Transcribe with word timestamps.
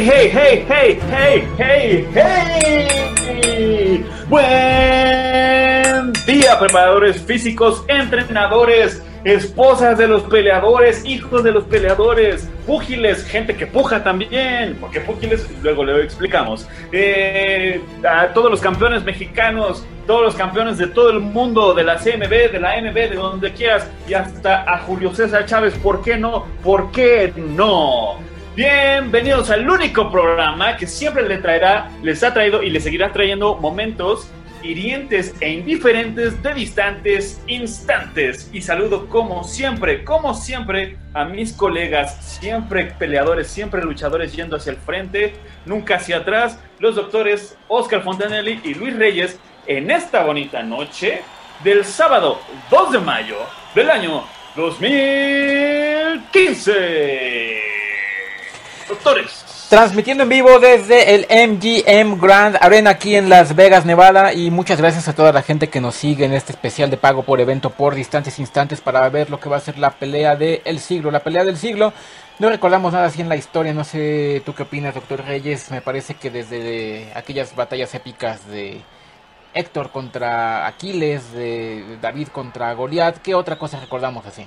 Hey, 0.00 0.30
hey, 0.32 0.64
hey, 0.68 1.00
hey, 1.10 1.44
hey, 1.58 2.06
hey, 2.14 2.88
hey. 3.34 4.06
Buen 4.28 6.12
día, 6.24 6.56
preparadores 6.56 7.20
físicos, 7.20 7.84
entrenadores, 7.88 9.02
esposas 9.24 9.98
de 9.98 10.06
los 10.06 10.22
peleadores, 10.22 11.04
hijos 11.04 11.42
de 11.42 11.50
los 11.50 11.64
peleadores, 11.64 12.48
púgiles, 12.64 13.24
gente 13.24 13.56
que 13.56 13.66
puja 13.66 14.04
también, 14.04 14.76
porque 14.80 15.00
púgiles, 15.00 15.48
luego 15.64 15.82
le 15.82 16.04
explicamos. 16.04 16.68
Eh, 16.92 17.82
a 18.08 18.28
todos 18.28 18.52
los 18.52 18.60
campeones 18.60 19.02
mexicanos, 19.02 19.84
todos 20.06 20.22
los 20.22 20.36
campeones 20.36 20.78
de 20.78 20.86
todo 20.86 21.10
el 21.10 21.18
mundo, 21.18 21.74
de 21.74 21.82
la 21.82 21.96
CMB, 21.96 22.52
de 22.52 22.60
la 22.60 22.80
NB, 22.80 22.94
de 22.94 23.16
donde 23.16 23.52
quieras, 23.52 23.90
y 24.06 24.14
hasta 24.14 24.62
a 24.62 24.78
Julio 24.78 25.12
César 25.12 25.44
Chávez, 25.44 25.74
¿por 25.74 26.02
qué 26.02 26.16
no? 26.16 26.46
¿Por 26.62 26.92
qué 26.92 27.32
no? 27.36 28.27
Bienvenidos 28.58 29.50
al 29.50 29.70
único 29.70 30.10
programa 30.10 30.76
que 30.76 30.88
siempre 30.88 31.28
le 31.28 31.38
traerá, 31.38 31.92
les 32.02 32.24
ha 32.24 32.34
traído 32.34 32.60
y 32.60 32.70
les 32.70 32.82
seguirá 32.82 33.12
trayendo 33.12 33.54
momentos 33.54 34.28
hirientes 34.64 35.32
e 35.40 35.52
indiferentes 35.52 36.42
de 36.42 36.54
distantes 36.54 37.40
instantes. 37.46 38.50
Y 38.52 38.62
saludo 38.62 39.06
como 39.06 39.44
siempre, 39.44 40.02
como 40.02 40.34
siempre, 40.34 40.96
a 41.14 41.24
mis 41.24 41.52
colegas, 41.52 42.16
siempre 42.20 42.86
peleadores, 42.98 43.46
siempre 43.46 43.84
luchadores 43.84 44.34
yendo 44.34 44.56
hacia 44.56 44.72
el 44.72 44.78
frente, 44.78 45.34
nunca 45.64 45.94
hacia 45.94 46.16
atrás, 46.16 46.58
los 46.80 46.96
doctores 46.96 47.56
Oscar 47.68 48.02
Fontanelli 48.02 48.60
y 48.64 48.74
Luis 48.74 48.96
Reyes, 48.96 49.38
en 49.68 49.92
esta 49.92 50.24
bonita 50.24 50.64
noche 50.64 51.22
del 51.62 51.84
sábado 51.84 52.40
2 52.72 52.90
de 52.90 52.98
mayo 52.98 53.36
del 53.76 53.88
año 53.88 54.24
2015. 54.56 57.47
Doctores. 58.88 59.44
Transmitiendo 59.68 60.22
en 60.22 60.30
vivo 60.30 60.58
desde 60.60 61.14
el 61.14 61.26
MGM 61.50 62.18
Grand 62.18 62.56
Arena 62.58 62.90
aquí 62.90 63.16
en 63.16 63.28
Las 63.28 63.54
Vegas, 63.54 63.84
Nevada. 63.84 64.32
Y 64.32 64.50
muchas 64.50 64.80
gracias 64.80 65.08
a 65.08 65.14
toda 65.14 65.30
la 65.32 65.42
gente 65.42 65.68
que 65.68 65.80
nos 65.80 65.94
sigue 65.94 66.24
en 66.24 66.32
este 66.32 66.52
especial 66.52 66.88
de 66.88 66.96
pago 66.96 67.22
por 67.22 67.38
evento 67.40 67.68
por 67.68 67.94
distantes 67.94 68.38
instantes 68.38 68.80
para 68.80 69.06
ver 69.10 69.28
lo 69.28 69.38
que 69.38 69.50
va 69.50 69.58
a 69.58 69.60
ser 69.60 69.78
la 69.78 69.90
pelea 69.90 70.36
del 70.36 70.80
siglo. 70.80 71.10
La 71.10 71.20
pelea 71.20 71.44
del 71.44 71.58
siglo. 71.58 71.92
No 72.38 72.48
recordamos 72.48 72.94
nada 72.94 73.06
así 73.06 73.20
en 73.20 73.28
la 73.28 73.36
historia. 73.36 73.74
No 73.74 73.84
sé 73.84 74.42
tú 74.46 74.54
qué 74.54 74.62
opinas, 74.62 74.94
doctor 74.94 75.22
Reyes. 75.22 75.70
Me 75.70 75.82
parece 75.82 76.14
que 76.14 76.30
desde 76.30 77.12
aquellas 77.14 77.54
batallas 77.54 77.94
épicas 77.94 78.48
de 78.48 78.80
Héctor 79.52 79.90
contra 79.90 80.66
Aquiles, 80.66 81.32
de 81.32 81.98
David 82.00 82.28
contra 82.28 82.72
Goliat, 82.72 83.18
¿qué 83.18 83.34
otra 83.34 83.58
cosa 83.58 83.80
recordamos 83.80 84.24
así? 84.24 84.46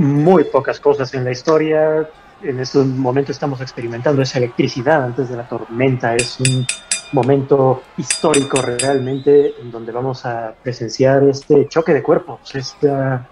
Muy 0.00 0.44
pocas 0.44 0.80
cosas 0.80 1.12
en 1.12 1.24
la 1.24 1.30
historia. 1.30 2.08
En 2.42 2.58
este 2.58 2.78
momento 2.78 3.32
estamos 3.32 3.60
experimentando 3.60 4.22
esa 4.22 4.38
electricidad 4.38 5.04
antes 5.04 5.28
de 5.28 5.36
la 5.36 5.46
tormenta. 5.46 6.16
Es 6.16 6.40
un 6.40 6.66
momento 7.12 7.82
histórico 7.98 8.62
realmente 8.62 9.52
en 9.60 9.70
donde 9.70 9.92
vamos 9.92 10.24
a 10.24 10.54
presenciar 10.62 11.22
este 11.24 11.68
choque 11.68 11.92
de 11.92 12.02
cuerpos, 12.02 12.54
esta 12.54 13.28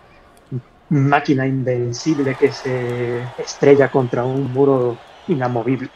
máquina 0.90 1.46
invencible 1.46 2.34
que 2.34 2.52
se 2.52 3.22
estrella 3.38 3.90
contra 3.90 4.24
un 4.24 4.52
muro 4.52 4.98
inamovible. 5.26 5.88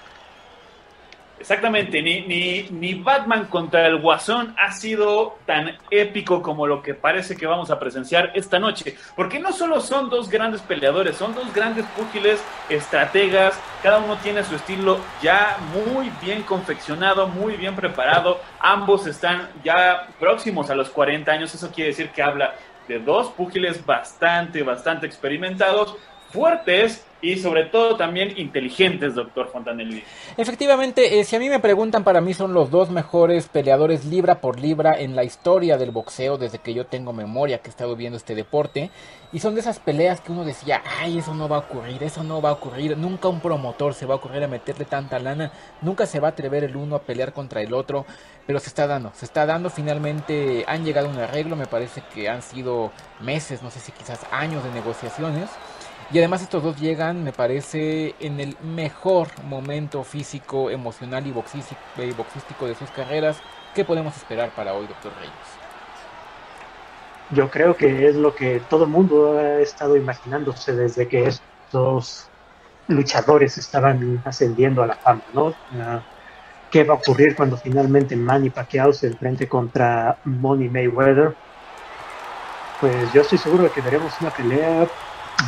Exactamente, 1.42 2.00
ni, 2.00 2.20
ni, 2.20 2.68
ni, 2.70 2.94
Batman 2.94 3.46
contra 3.46 3.88
el 3.88 4.00
Guasón 4.00 4.54
ha 4.56 4.70
sido 4.70 5.38
tan 5.44 5.76
épico 5.90 6.40
como 6.40 6.68
lo 6.68 6.80
que 6.82 6.94
parece 6.94 7.36
que 7.36 7.48
vamos 7.48 7.68
a 7.72 7.80
presenciar 7.80 8.30
esta 8.36 8.60
noche. 8.60 8.96
Porque 9.16 9.40
no 9.40 9.50
solo 9.52 9.80
son 9.80 10.08
dos 10.08 10.28
grandes 10.28 10.60
peleadores, 10.60 11.16
son 11.16 11.34
dos 11.34 11.52
grandes 11.52 11.84
púgiles, 11.96 12.40
estrategas, 12.68 13.58
cada 13.82 13.98
uno 13.98 14.18
tiene 14.18 14.44
su 14.44 14.54
estilo 14.54 15.00
ya 15.20 15.56
muy 15.74 16.12
bien 16.22 16.44
confeccionado, 16.44 17.26
muy 17.26 17.56
bien 17.56 17.74
preparado. 17.74 18.40
Ambos 18.60 19.08
están 19.08 19.48
ya 19.64 20.06
próximos 20.20 20.70
a 20.70 20.76
los 20.76 20.90
40 20.90 21.32
años, 21.32 21.52
eso 21.52 21.72
quiere 21.72 21.90
decir 21.90 22.10
que 22.10 22.22
habla 22.22 22.54
de 22.86 23.00
dos 23.00 23.30
púgiles 23.30 23.84
bastante, 23.84 24.62
bastante 24.62 25.08
experimentados, 25.08 25.96
fuertes 26.32 27.04
y 27.22 27.36
sobre 27.36 27.66
todo 27.66 27.96
también 27.96 28.36
inteligentes, 28.36 29.14
doctor 29.14 29.48
Fontanelli. 29.48 30.02
Efectivamente, 30.36 31.20
eh, 31.20 31.24
si 31.24 31.36
a 31.36 31.38
mí 31.38 31.48
me 31.48 31.60
preguntan, 31.60 32.02
para 32.02 32.20
mí 32.20 32.34
son 32.34 32.52
los 32.52 32.70
dos 32.70 32.90
mejores 32.90 33.46
peleadores 33.46 34.04
libra 34.04 34.40
por 34.40 34.58
libra 34.58 34.98
en 34.98 35.14
la 35.14 35.22
historia 35.22 35.78
del 35.78 35.92
boxeo 35.92 36.36
desde 36.36 36.58
que 36.58 36.74
yo 36.74 36.84
tengo 36.86 37.12
memoria 37.12 37.58
que 37.58 37.68
he 37.68 37.70
estado 37.70 37.94
viendo 37.94 38.16
este 38.16 38.34
deporte. 38.34 38.90
Y 39.32 39.38
son 39.38 39.54
de 39.54 39.60
esas 39.60 39.78
peleas 39.78 40.20
que 40.20 40.32
uno 40.32 40.44
decía, 40.44 40.82
ay, 41.00 41.18
eso 41.18 41.32
no 41.32 41.48
va 41.48 41.56
a 41.56 41.60
ocurrir, 41.60 42.02
eso 42.02 42.24
no 42.24 42.42
va 42.42 42.50
a 42.50 42.52
ocurrir. 42.54 42.98
Nunca 42.98 43.28
un 43.28 43.40
promotor 43.40 43.94
se 43.94 44.04
va 44.04 44.14
a 44.14 44.16
ocurrir 44.16 44.42
a 44.42 44.48
meterle 44.48 44.84
tanta 44.84 45.18
lana, 45.20 45.52
nunca 45.80 46.06
se 46.06 46.20
va 46.20 46.28
a 46.28 46.30
atrever 46.32 46.64
el 46.64 46.76
uno 46.76 46.96
a 46.96 47.02
pelear 47.02 47.32
contra 47.32 47.62
el 47.62 47.72
otro. 47.72 48.04
Pero 48.46 48.58
se 48.58 48.68
está 48.68 48.88
dando, 48.88 49.12
se 49.14 49.24
está 49.24 49.46
dando, 49.46 49.70
finalmente 49.70 50.64
han 50.66 50.84
llegado 50.84 51.06
a 51.06 51.10
un 51.10 51.18
arreglo, 51.18 51.54
me 51.54 51.66
parece 51.66 52.02
que 52.12 52.28
han 52.28 52.42
sido 52.42 52.90
meses, 53.20 53.62
no 53.62 53.70
sé 53.70 53.78
si 53.78 53.92
quizás 53.92 54.20
años 54.32 54.64
de 54.64 54.70
negociaciones. 54.72 55.48
Y 56.12 56.18
además 56.18 56.42
estos 56.42 56.62
dos 56.62 56.78
llegan, 56.78 57.24
me 57.24 57.32
parece, 57.32 58.14
en 58.20 58.38
el 58.38 58.54
mejor 58.62 59.28
momento 59.44 60.04
físico, 60.04 60.68
emocional 60.68 61.26
y 61.26 61.32
boxístico 61.32 62.66
de 62.66 62.74
sus 62.74 62.90
carreras. 62.90 63.38
¿Qué 63.74 63.82
podemos 63.82 64.14
esperar 64.14 64.50
para 64.50 64.74
hoy, 64.74 64.86
doctor 64.86 65.10
Reyes? 65.18 65.32
Yo 67.30 67.50
creo 67.50 67.74
que 67.74 68.08
es 68.08 68.14
lo 68.14 68.34
que 68.34 68.60
todo 68.68 68.84
el 68.84 68.90
mundo 68.90 69.38
ha 69.38 69.60
estado 69.60 69.96
imaginándose 69.96 70.74
desde 70.74 71.08
que 71.08 71.28
estos 71.28 72.28
luchadores 72.88 73.56
estaban 73.56 74.20
ascendiendo 74.26 74.82
a 74.82 74.88
la 74.88 74.96
fama, 74.96 75.22
¿no? 75.32 75.54
¿Qué 76.70 76.84
va 76.84 76.92
a 76.92 76.98
ocurrir 76.98 77.34
cuando 77.34 77.56
finalmente 77.56 78.16
Manny 78.16 78.50
Pacquiao 78.50 78.92
se 78.92 79.06
enfrente 79.06 79.48
contra 79.48 80.18
Money 80.24 80.68
Mayweather? 80.68 81.34
Pues 82.80 83.10
yo 83.14 83.22
estoy 83.22 83.38
seguro 83.38 83.64
de 83.64 83.70
que 83.70 83.80
veremos 83.80 84.12
una 84.20 84.30
pelea 84.30 84.86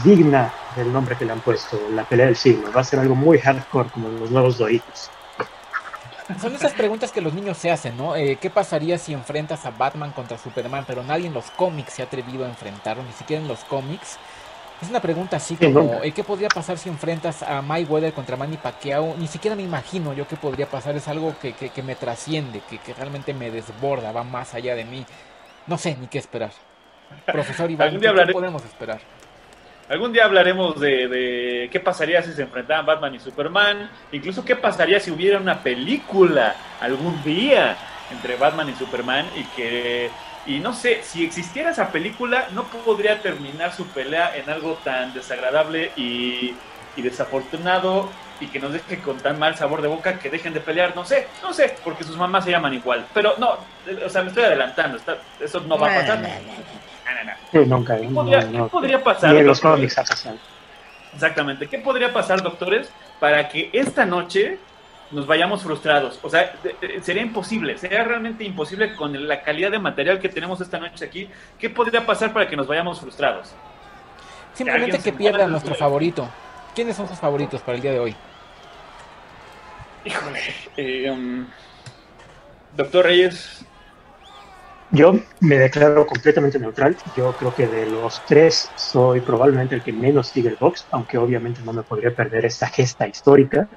digna 0.05 0.53
del 0.77 0.93
nombre 0.93 1.17
que 1.17 1.25
le 1.25 1.33
han 1.33 1.41
puesto, 1.41 1.79
la 1.93 2.05
pelea 2.05 2.27
del 2.27 2.37
siglo. 2.37 2.73
Va 2.73 2.81
a 2.81 2.85
ser 2.85 3.01
algo 3.01 3.15
muy 3.15 3.39
hardcore 3.39 3.89
como 3.91 4.09
los 4.09 4.31
nuevos 4.31 4.59
Doritos. 4.59 5.11
Son 6.41 6.55
esas 6.55 6.73
preguntas 6.73 7.13
que 7.13 7.21
los 7.21 7.35
niños 7.35 7.59
se 7.59 7.71
hacen, 7.71 7.99
¿no? 7.99 8.17
Eh, 8.17 8.39
¿Qué 8.41 8.49
pasaría 8.49 8.97
si 8.97 9.13
enfrentas 9.13 9.67
a 9.67 9.71
Batman 9.71 10.13
contra 10.13 10.39
Superman, 10.39 10.85
pero 10.87 11.03
nadie 11.03 11.27
en 11.27 11.35
los 11.35 11.51
cómics 11.51 11.93
se 11.93 12.03
ha 12.03 12.07
atrevido 12.07 12.47
a 12.47 12.49
enfrentarlo, 12.49 13.03
ni 13.03 13.13
siquiera 13.13 13.43
en 13.43 13.49
los 13.49 13.63
cómics? 13.65 14.19
Es 14.81 14.89
una 14.89 15.01
pregunta 15.01 15.37
así 15.37 15.55
como, 15.57 16.01
eh, 16.03 16.13
¿qué 16.13 16.25
podría 16.25 16.49
pasar 16.49 16.79
si 16.79 16.89
enfrentas 16.89 17.43
a 17.43 17.63
Mayweather 17.63 18.13
contra 18.13 18.37
Manny 18.37 18.57
Pacquiao? 18.57 19.15
Ni 19.19 19.27
siquiera 19.27 19.55
me 19.55 19.63
imagino 19.63 20.15
yo 20.15 20.27
qué 20.27 20.37
podría 20.37 20.67
pasar, 20.67 20.97
es 20.97 21.07
algo 21.09 21.35
que, 21.41 21.53
que, 21.53 21.83
me 21.83 21.95
trasciende, 21.95 22.61
que, 22.69 22.79
que, 22.79 22.93
realmente 22.95 23.35
me 23.35 23.51
desborda, 23.51 24.11
va 24.11 24.25
más 24.25 24.55
allá 24.55 24.75
de 24.75 24.85
mí. 24.85 25.07
No 25.67 25.79
sé 25.79 25.97
ni 26.01 26.07
qué 26.07 26.19
esperar. 26.19 26.51
Profesor 27.27 27.71
Iván, 27.71 28.01
¿qué 28.01 28.33
podemos 28.33 28.65
esperar? 28.65 29.01
Algún 29.89 30.13
día 30.13 30.25
hablaremos 30.25 30.81
de, 30.81 31.69
qué 31.71 31.79
pasaría 31.81 32.23
si 32.23 32.33
se 32.33 32.43
enfrentaran 32.43 32.87
Batman 32.87 33.15
y 33.15 33.21
Superman, 33.21 33.91
incluso 34.13 34.45
qué 34.45 34.57
pasaría 34.57 34.99
si 34.99 35.11
hubiera 35.11 35.39
una 35.39 35.63
película 35.63 36.55
algún 36.81 37.23
día 37.23 37.77
entre 38.11 38.37
Batman 38.37 38.71
y 38.71 38.75
Superman 38.75 39.27
y 39.37 39.45
que 39.57 40.11
y 40.47 40.59
no 40.59 40.75
sé, 40.75 41.03
si 41.03 41.25
existiera 41.25 41.71
esa 41.71 41.91
película 41.91 42.49
no 42.53 42.65
podría 42.65 43.21
terminar 43.23 43.73
su 43.73 43.87
pelea 43.87 44.37
en 44.37 44.49
algo 44.51 44.75
tan 44.85 45.15
desagradable 45.15 45.91
y, 45.97 46.55
y 46.97 47.03
desafortunado 47.03 48.11
y 48.41 48.49
que 48.49 48.59
nos 48.59 48.73
deje 48.73 48.99
con 48.99 49.17
tan 49.19 49.39
mal 49.39 49.57
sabor 49.57 49.81
de 49.81 49.89
boca 49.89 50.19
que 50.19 50.29
dejen 50.29 50.53
de 50.53 50.61
pelear, 50.61 50.95
no 50.95 51.05
sé, 51.05 51.29
no 51.43 51.53
sé, 51.53 51.77
porque 51.83 52.05
sus 52.05 52.17
mamás 52.17 52.45
se 52.45 52.51
llaman 52.51 52.75
igual, 52.75 53.07
pero 53.15 53.35
no, 53.39 53.57
o 54.05 54.09
sea, 54.09 54.23
me 54.23 54.29
estoy 54.29 54.45
adelantando, 54.45 54.99
eso 55.41 55.61
no 55.61 55.79
va 55.79 55.93
a 55.93 56.01
pasar. 56.01 56.41
Nunca, 57.61 57.97
¿Qué, 57.97 58.09
podría, 58.71 59.03
pasar? 59.03 59.35
Exactamente. 61.13 61.67
¿Qué 61.69 61.79
podría 61.79 62.13
pasar, 62.13 62.43
doctores, 62.43 62.91
para 63.21 63.49
que 63.49 63.71
esta 63.73 64.05
noche 64.05 64.59
nos 65.11 65.27
vayamos 65.27 65.63
frustrados? 65.63 66.19
O 66.23 66.31
sea, 66.31 66.55
sería 67.03 67.23
imposible, 67.23 67.79
sería 67.79 68.05
realmente 68.05 68.45
imposible 68.45 68.95
con 68.97 69.29
la 69.29 69.43
calidad 69.43 69.71
de 69.71 69.79
material 69.79 70.19
que 70.19 70.29
tenemos 70.29 70.61
esta 70.61 70.79
noche 70.79 71.05
aquí. 71.05 71.29
¿Qué 71.59 71.71
podría 71.71 72.05
pasar 72.05 72.33
para 72.33 72.49
que 72.49 72.57
nos 72.57 72.67
vayamos 72.67 73.01
frustrados? 73.01 73.55
Simplemente 74.55 74.99
que 74.99 75.13
pierda 75.13 75.47
nuestro 75.47 75.75
favorito. 75.75 76.29
¿Quiénes 76.75 76.97
son 76.97 77.09
sus 77.09 77.19
favoritos 77.19 77.61
para 77.61 77.77
el 77.77 77.83
día 77.83 77.93
de 77.93 78.01
hoy? 78.01 78.17
Híjole. 80.05 80.41
Eh, 80.77 81.11
um, 81.11 81.47
doctor 82.77 83.05
Reyes. 83.05 83.65
Yo 84.91 85.13
me 85.41 85.59
declaro 85.59 86.07
completamente 86.07 86.59
neutral. 86.59 86.97
Yo 87.13 87.37
creo 87.37 87.55
que 87.55 87.67
de 87.69 87.87
los 87.87 88.25
tres 88.25 88.73
soy 88.77 89.21
probablemente 89.23 89.75
el 89.75 89.83
que 89.83 89.93
menos 89.93 90.29
sigue 90.29 90.51
el 90.51 90.57
box, 90.57 90.87
aunque 90.93 91.19
obviamente 91.19 91.63
no 91.63 91.73
me 91.73 91.83
podría 91.83 92.15
perder 92.15 92.45
esta 92.45 92.69
gesta 92.69 93.09
histórica. 93.09 93.69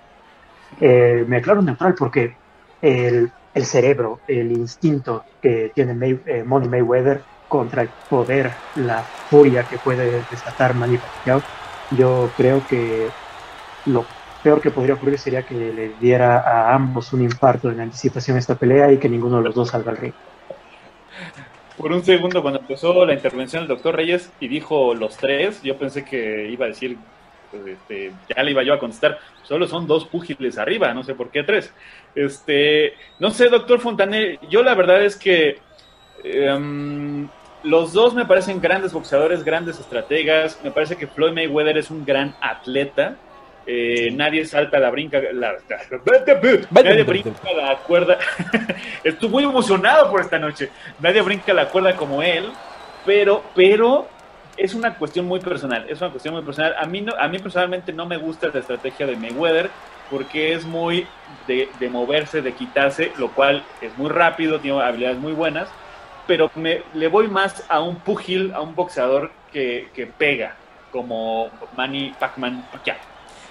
Eh, 0.80 1.26
me 1.28 1.38
declaro 1.38 1.62
neutral 1.62 1.96
porque 1.96 2.36
el, 2.82 3.32
cerebro, 3.64 4.22
el 4.28 4.52
instinto 4.52 5.24
que 5.42 5.72
tiene 5.74 6.22
eh, 6.26 6.44
Money 6.44 6.70
Mayweather 6.70 7.24
contra 7.48 7.82
el 7.84 7.90
poder, 8.08 8.54
la 8.76 9.04
furia 9.30 9.68
que 9.68 9.80
puede 9.80 10.24
desatar 10.30 10.76
Manny 10.76 10.98
Pacquiao, 11.00 11.42
yo 11.90 12.34
creo 12.36 12.68
que 12.68 13.10
lo 13.86 14.06
peor 14.42 14.62
que 14.62 14.72
podría 14.72 14.96
ocurrir 14.96 15.20
sería 15.20 15.44
que 15.46 15.56
le 15.56 15.96
diera 15.96 16.40
a 16.40 16.76
ambos 16.76 17.14
un 17.14 17.22
infarto 17.24 17.72
en 17.72 17.80
anticipación 17.82 18.38
a 18.38 18.40
esta 18.40 18.58
pelea 18.58 18.92
y 18.92 19.00
que 19.00 19.10
ninguno 19.10 19.38
de 19.38 19.44
los 19.44 19.56
dos 19.56 19.70
salga 19.70 19.92
al 19.92 19.98
ring. 19.98 20.14
Por 21.78 21.92
un 21.92 22.04
segundo, 22.04 22.42
cuando 22.42 22.60
empezó 22.60 23.06
la 23.06 23.14
intervención 23.14 23.62
del 23.62 23.70
doctor 23.70 23.96
Reyes 23.96 24.32
y 24.40 24.48
dijo 24.48 24.96
los 24.96 25.16
tres, 25.18 25.62
yo 25.62 25.78
pensé 25.78 26.04
que 26.04 26.50
iba 26.50 26.66
a 26.66 26.70
decir, 26.70 26.98
pues, 27.52 27.68
este, 27.68 28.12
ya 28.36 28.44
le 28.44 28.52
iba 28.52 28.64
yo 28.64 28.74
a 28.74 28.80
contestar, 28.80 29.20
solo 29.44 29.68
son 29.68 29.86
dos 29.86 30.06
púgiles 30.06 30.58
arriba, 30.58 30.94
no 30.94 31.04
sé 31.04 31.14
por 31.14 31.30
qué 31.30 31.44
tres. 31.44 31.72
Este, 32.16 32.94
no 33.20 33.30
sé, 33.30 33.50
doctor 33.50 33.80
Fontané, 33.80 34.40
yo 34.50 34.64
la 34.64 34.74
verdad 34.74 35.04
es 35.04 35.16
que 35.16 35.60
um, 36.56 37.28
los 37.64 37.94
dos 37.94 38.14
me 38.14 38.26
parecen 38.26 38.62
grandes 38.62 38.94
boxeadores, 38.94 39.44
grandes 39.44 39.80
estrategas. 39.80 40.60
Me 40.64 40.72
parece 40.72 40.96
que 40.96 41.08
Floyd 41.08 41.34
Mayweather 41.34 41.78
es 41.78 41.92
un 41.92 42.06
gran 42.06 42.36
atleta. 42.42 43.18
Eh, 43.68 44.12
nadie 44.14 44.46
salta 44.46 44.80
la 44.80 44.90
brinca, 44.90 45.20
la, 45.34 45.58
nadie 46.72 47.04
brinca 47.04 47.32
la 47.54 47.78
cuerda. 47.80 48.18
Estoy 49.04 49.30
muy 49.30 49.44
emocionado 49.44 50.10
por 50.10 50.22
esta 50.22 50.40
noche. 50.40 50.70
Nadie 51.00 51.22
brinca 51.22 51.54
la 51.54 51.68
cuerda 51.68 51.96
como 51.96 52.22
él, 52.22 52.50
pero, 53.06 53.44
pero 53.54 54.08
es 54.56 54.74
una 54.74 54.96
cuestión 54.96 55.26
muy 55.26 55.42
personal. 55.42 55.86
Es 55.90 56.00
una 56.00 56.12
cuestión 56.12 56.34
muy 56.34 56.44
personal. 56.44 56.76
A 56.80 56.86
mí, 56.86 57.02
no, 57.02 57.14
a 57.20 57.28
mí 57.28 57.40
personalmente 57.40 57.92
no 57.92 58.06
me 58.06 58.18
gusta 58.18 58.50
la 58.54 58.60
estrategia 58.60 59.06
de 59.06 59.18
Mayweather 59.18 59.70
porque 60.10 60.54
es 60.54 60.64
muy 60.64 61.06
de, 61.48 61.68
de 61.80 61.90
moverse, 61.90 62.42
de 62.42 62.54
quitarse, 62.54 63.12
lo 63.18 63.30
cual 63.32 63.64
es 63.82 63.98
muy 63.98 64.10
rápido, 64.10 64.60
tiene 64.60 64.82
habilidades 64.82 65.18
muy 65.18 65.34
buenas 65.34 65.68
pero 66.28 66.52
me, 66.56 66.84
le 66.94 67.08
voy 67.08 67.28
más 67.30 67.64
a 67.70 67.80
un 67.80 67.96
pugil, 67.96 68.54
a 68.54 68.62
un 68.62 68.76
boxeador 68.76 69.32
que, 69.52 69.88
que 69.96 70.06
pega, 70.06 70.56
como 70.92 71.50
Manny 71.76 72.14
Pacman 72.20 72.68
Pacquiao. 72.72 72.98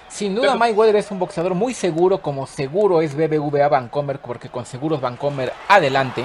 Sin 0.09 0.35
duda, 0.35 0.47
pero, 0.47 0.59
Mayweather 0.59 0.95
es 0.95 1.11
un 1.11 1.19
boxeador 1.19 1.53
muy 1.53 1.73
seguro, 1.73 2.21
como 2.21 2.47
seguro 2.47 3.01
es 3.01 3.15
BBVA 3.15 3.67
Vancomer, 3.67 4.19
porque 4.19 4.49
con 4.49 4.65
seguros 4.65 5.01
Vancomer 5.01 5.53
adelante. 5.67 6.23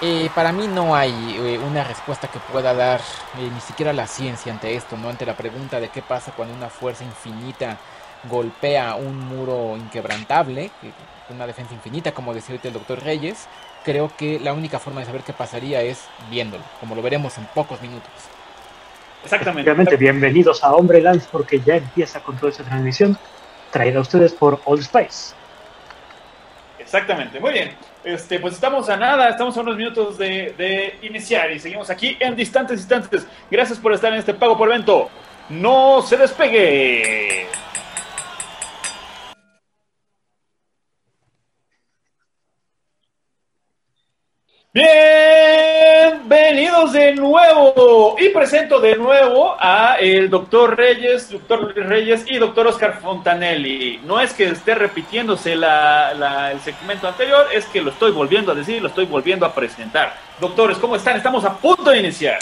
Eh, 0.00 0.30
para 0.34 0.52
mí 0.52 0.68
no 0.68 0.94
hay 0.94 1.10
eh, 1.38 1.58
una 1.58 1.82
respuesta 1.82 2.28
que 2.28 2.38
pueda 2.38 2.72
dar 2.72 3.00
eh, 3.38 3.50
ni 3.52 3.60
siquiera 3.60 3.92
la 3.92 4.06
ciencia 4.06 4.52
ante 4.52 4.74
esto, 4.74 4.96
¿no? 4.96 5.08
Ante 5.08 5.26
la 5.26 5.36
pregunta 5.36 5.80
de 5.80 5.88
qué 5.88 6.02
pasa 6.02 6.32
cuando 6.36 6.54
una 6.54 6.68
fuerza 6.68 7.02
infinita 7.02 7.78
golpea 8.30 8.94
un 8.94 9.18
muro 9.18 9.76
inquebrantable, 9.76 10.70
una 11.30 11.46
defensa 11.46 11.74
infinita, 11.74 12.12
como 12.12 12.32
decía 12.32 12.58
el 12.62 12.72
doctor 12.72 13.02
Reyes 13.02 13.48
creo 13.84 14.10
que 14.16 14.38
la 14.38 14.52
única 14.52 14.78
forma 14.78 15.00
de 15.00 15.06
saber 15.06 15.22
qué 15.22 15.32
pasaría 15.32 15.80
es 15.80 16.00
viéndolo, 16.30 16.62
como 16.78 16.94
lo 16.94 17.00
veremos 17.00 17.38
en 17.38 17.46
pocos 17.46 17.80
minutos. 17.80 18.10
Exactamente. 19.24 19.70
Obviamente, 19.70 19.96
bienvenidos 19.96 20.64
a 20.64 20.74
Hombre 20.74 21.00
Lance 21.00 21.28
porque 21.30 21.60
ya 21.60 21.76
empieza 21.76 22.20
con 22.20 22.36
toda 22.36 22.50
esta 22.50 22.64
transmisión, 22.64 23.18
traída 23.70 23.98
a 23.98 24.02
ustedes 24.02 24.32
por 24.32 24.60
Old 24.64 24.82
Spice. 24.82 25.34
Exactamente, 26.78 27.38
muy 27.38 27.52
bien. 27.52 27.76
Este, 28.04 28.38
pues 28.38 28.54
estamos 28.54 28.88
a 28.88 28.96
nada, 28.96 29.28
estamos 29.28 29.56
a 29.56 29.60
unos 29.60 29.76
minutos 29.76 30.16
de, 30.16 30.54
de 30.56 30.98
iniciar 31.02 31.50
y 31.50 31.58
seguimos 31.58 31.90
aquí 31.90 32.16
en 32.20 32.34
distantes 32.34 32.80
instantes. 32.80 33.26
Gracias 33.50 33.78
por 33.78 33.92
estar 33.92 34.12
en 34.12 34.20
este 34.20 34.32
pago 34.32 34.56
por 34.56 34.68
evento. 34.68 35.10
No 35.50 36.00
se 36.02 36.16
despegue. 36.16 37.46
Bienvenidos 46.18 46.92
de 46.92 47.14
nuevo 47.14 48.16
y 48.18 48.30
presento 48.30 48.80
de 48.80 48.96
nuevo 48.96 49.54
a 49.58 49.96
el 50.00 50.28
doctor 50.28 50.76
Reyes, 50.76 51.30
doctor 51.30 51.72
Reyes 51.76 52.24
y 52.26 52.38
doctor 52.38 52.66
Oscar 52.66 52.98
Fontanelli. 53.00 54.00
No 54.04 54.20
es 54.20 54.32
que 54.32 54.48
esté 54.48 54.74
repitiéndose 54.74 55.54
la, 55.54 56.12
la, 56.14 56.50
el 56.50 56.60
segmento 56.60 57.06
anterior, 57.06 57.46
es 57.54 57.66
que 57.66 57.80
lo 57.80 57.90
estoy 57.90 58.10
volviendo 58.10 58.50
a 58.50 58.54
decir, 58.56 58.82
lo 58.82 58.88
estoy 58.88 59.06
volviendo 59.06 59.46
a 59.46 59.54
presentar. 59.54 60.14
Doctores, 60.40 60.78
¿cómo 60.78 60.96
están? 60.96 61.16
Estamos 61.16 61.44
a 61.44 61.56
punto 61.56 61.90
de 61.90 62.00
iniciar. 62.00 62.38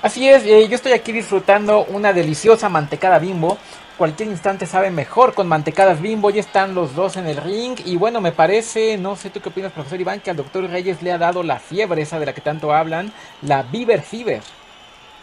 Así 0.00 0.28
es, 0.28 0.44
eh, 0.44 0.66
yo 0.66 0.74
estoy 0.74 0.92
aquí 0.92 1.12
disfrutando 1.12 1.84
una 1.84 2.12
deliciosa 2.12 2.68
mantecada 2.70 3.18
bimbo 3.18 3.58
cualquier 4.02 4.30
instante 4.30 4.66
sabe 4.66 4.90
mejor 4.90 5.32
con 5.32 5.46
mantecadas 5.46 6.02
bimbo. 6.02 6.30
Ya 6.30 6.40
están 6.40 6.74
los 6.74 6.96
dos 6.96 7.16
en 7.16 7.28
el 7.28 7.36
ring. 7.36 7.78
Y 7.84 7.94
bueno, 7.94 8.20
me 8.20 8.32
parece, 8.32 8.98
no 8.98 9.14
sé 9.14 9.30
tú 9.30 9.40
qué 9.40 9.50
opinas, 9.50 9.70
profesor 9.70 10.00
Iván, 10.00 10.18
que 10.18 10.30
al 10.30 10.36
doctor 10.36 10.68
Reyes 10.68 11.04
le 11.04 11.12
ha 11.12 11.18
dado 11.18 11.44
la 11.44 11.60
fiebre 11.60 12.02
esa 12.02 12.18
de 12.18 12.26
la 12.26 12.32
que 12.32 12.40
tanto 12.40 12.72
hablan, 12.72 13.12
la 13.42 13.62
Beaver 13.62 14.02
Fever. 14.02 14.42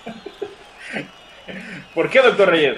¿Por 1.94 2.10
qué, 2.10 2.22
doctor 2.22 2.48
Reyes? 2.48 2.78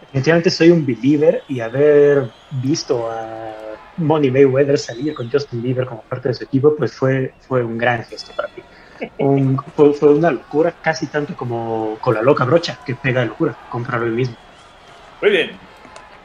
Definitivamente 0.00 0.50
soy 0.50 0.70
un 0.70 0.84
believer 0.84 1.44
y 1.46 1.60
haber 1.60 2.28
visto 2.50 3.08
a 3.08 3.54
Money 3.98 4.32
Mayweather 4.32 4.76
salir 4.76 5.14
con 5.14 5.30
Justin 5.30 5.62
Bieber 5.62 5.86
como 5.86 6.02
parte 6.02 6.30
de 6.30 6.34
su 6.34 6.42
equipo, 6.42 6.74
pues 6.74 6.92
fue, 6.92 7.34
fue 7.46 7.62
un 7.62 7.78
gran 7.78 8.02
gesto 8.02 8.32
para 8.34 8.48
mí. 8.48 8.64
Un, 9.18 9.62
fue, 9.76 9.94
fue, 9.94 10.12
una 10.12 10.32
locura, 10.32 10.74
casi 10.82 11.06
tanto 11.06 11.36
como 11.36 11.98
con 12.00 12.14
la 12.14 12.22
loca 12.22 12.44
brocha 12.44 12.80
que 12.84 12.96
pega 12.96 13.20
de 13.20 13.28
locura, 13.28 13.56
comprarlo 13.70 14.06
el 14.06 14.12
mismo. 14.14 14.34
Muy 15.20 15.30
bien. 15.30 15.64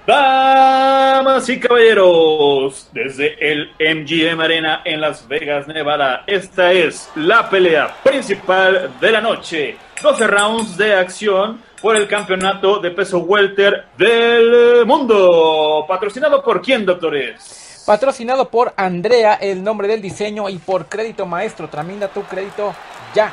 Damas 0.05 1.47
y 1.49 1.59
caballeros, 1.59 2.89
desde 2.91 3.35
el 3.39 3.69
MGM 3.79 4.41
Arena 4.41 4.81
en 4.83 5.01
Las 5.01 5.27
Vegas, 5.27 5.67
Nevada, 5.67 6.23
esta 6.25 6.71
es 6.71 7.11
la 7.13 7.47
pelea 7.47 7.93
principal 8.03 8.91
de 8.99 9.11
la 9.11 9.21
noche. 9.21 9.77
12 10.01 10.25
rounds 10.25 10.77
de 10.77 10.95
acción 10.95 11.61
por 11.79 11.95
el 11.95 12.07
campeonato 12.07 12.79
de 12.79 12.89
peso 12.89 13.19
welter 13.19 13.85
del 13.97 14.83
mundo. 14.85 15.85
¿Patrocinado 15.87 16.43
por 16.43 16.61
quién, 16.61 16.87
doctores? 16.87 17.83
Patrocinado 17.85 18.49
por 18.49 18.73
Andrea, 18.77 19.35
el 19.35 19.63
nombre 19.63 19.87
del 19.87 20.01
diseño, 20.01 20.49
y 20.49 20.57
por 20.57 20.87
Crédito 20.87 21.27
Maestro. 21.27 21.67
Tramina 21.67 22.07
tu 22.07 22.23
crédito 22.23 22.73
ya. 23.13 23.31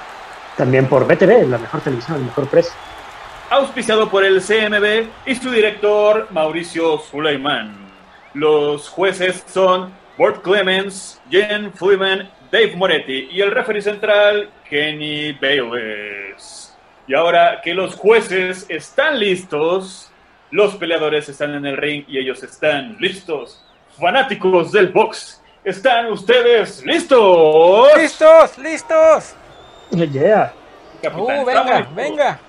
También 0.59 0.87
por 0.87 1.07
BTV, 1.07 1.49
la 1.49 1.57
mejor 1.57 1.81
televisión, 1.81 2.19
el 2.19 2.25
mejor 2.25 2.49
precio 2.49 2.73
auspiciado 3.51 4.09
por 4.11 4.25
el 4.25 4.41
CMB 4.41 5.09
y 5.27 5.35
su 5.35 5.51
director 5.51 6.29
Mauricio 6.31 6.99
Suleiman. 6.99 7.75
Los 8.35 8.89
jueces 8.89 9.45
son 9.47 9.93
Burt 10.19 10.43
Clemens, 10.43 11.21
Jen 11.31 11.73
Fleeman, 11.73 12.31
Dave 12.51 12.75
Moretti 12.77 13.29
y 13.31 13.41
el 13.41 13.51
referee 13.51 13.83
central 13.83 14.51
Kenny 14.69 15.33
Bayless. 15.33 16.77
Y 17.07 17.15
ahora 17.15 17.61
que 17.63 17.73
los 17.73 17.95
jueces 17.95 18.67
están 18.69 19.19
listos, 19.19 20.11
los 20.51 20.75
peleadores 20.77 21.29
están 21.29 21.55
en 21.55 21.67
el 21.67 21.77
ring 21.77 22.05
y 22.09 22.19
ellos 22.19 22.43
están 22.43 22.97
listos. 22.99 23.65
Fanáticos 23.99 24.73
del 24.73 24.89
box, 24.89 25.43
¿están 25.65 26.07
ustedes 26.13 26.85
listos? 26.85 27.89
¡Listos! 27.97 28.59
¡Listos! 28.59 29.35
Yeah. 29.91 30.53
Capitán, 31.01 31.41
uh, 31.41 31.45
venga, 31.45 31.89
venga. 31.95 32.41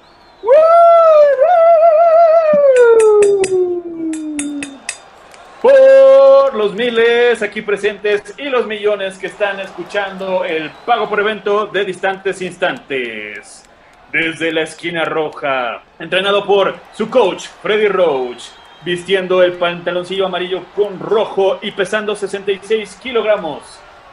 Por 5.62 6.56
los 6.56 6.74
miles 6.74 7.42
aquí 7.42 7.62
presentes 7.62 8.36
y 8.38 8.44
los 8.44 8.68
millones 8.68 9.18
que 9.18 9.28
están 9.28 9.60
escuchando 9.60 10.46
el 10.46 10.70
pago 10.86 11.10
por 11.10 11.20
evento 11.20 11.66
de 11.66 11.84
distantes 11.84 12.42
instantes. 12.42 13.64
Desde 14.12 14.54
la 14.54 14.62
esquina 14.62 15.04
roja, 15.04 15.82
entrenado 16.00 16.46
por 16.46 16.76
su 16.94 17.10
coach 17.10 17.48
Freddy 17.62 17.88
Roach, 17.88 18.44
vistiendo 18.86 19.44
el 19.44 19.54
pantaloncillo 19.54 20.28
amarillo 20.28 20.64
con 20.76 21.00
rojo 21.00 21.60
y 21.62 21.72
pesando 21.72 22.16
66 22.16 23.00
kilogramos, 23.02 23.64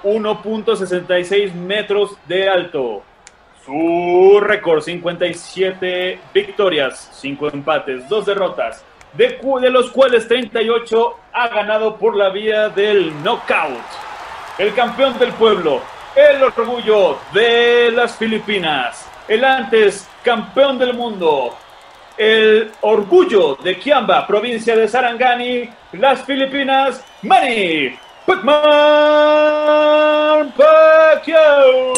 1.66 0.03 1.53
metros 1.53 2.17
de 2.27 2.49
alto 2.49 3.03
su 3.65 4.41
récord, 4.41 4.83
57 4.83 6.19
victorias, 6.33 7.11
5 7.21 7.49
empates, 7.49 8.09
2 8.09 8.27
derrotas, 8.27 8.85
de, 9.15 9.39
los 9.71 9.91
cuales 9.91 10.27
38 10.29 11.17
ha 11.33 11.49
ganado 11.49 11.97
por 11.97 12.17
la 12.17 12.31
vía 12.31 12.69
del 12.69 13.13
knockout. 13.23 13.79
El 14.59 14.75
campeón 14.75 15.19
del 15.19 15.33
pueblo, 15.33 15.81
el 16.15 16.43
orgullo 16.43 17.19
de 17.33 17.91
las 17.93 18.17
Filipinas, 18.17 19.09
el 19.29 19.45
antes 19.45 20.09
campeón 20.23 20.79
del 20.79 20.95
mundo, 20.95 21.57
el 22.17 22.71
orgullo 22.83 23.57
de 23.57 23.79
Kiamba, 23.79 24.27
provincia 24.27 24.77
de 24.77 24.87
Sarangani, 24.87 25.69
las 25.93 26.25
Filipinas, 26.25 27.05
Manny 27.23 27.99
Pacman 28.27 28.53
Pacquiao. 30.57 31.93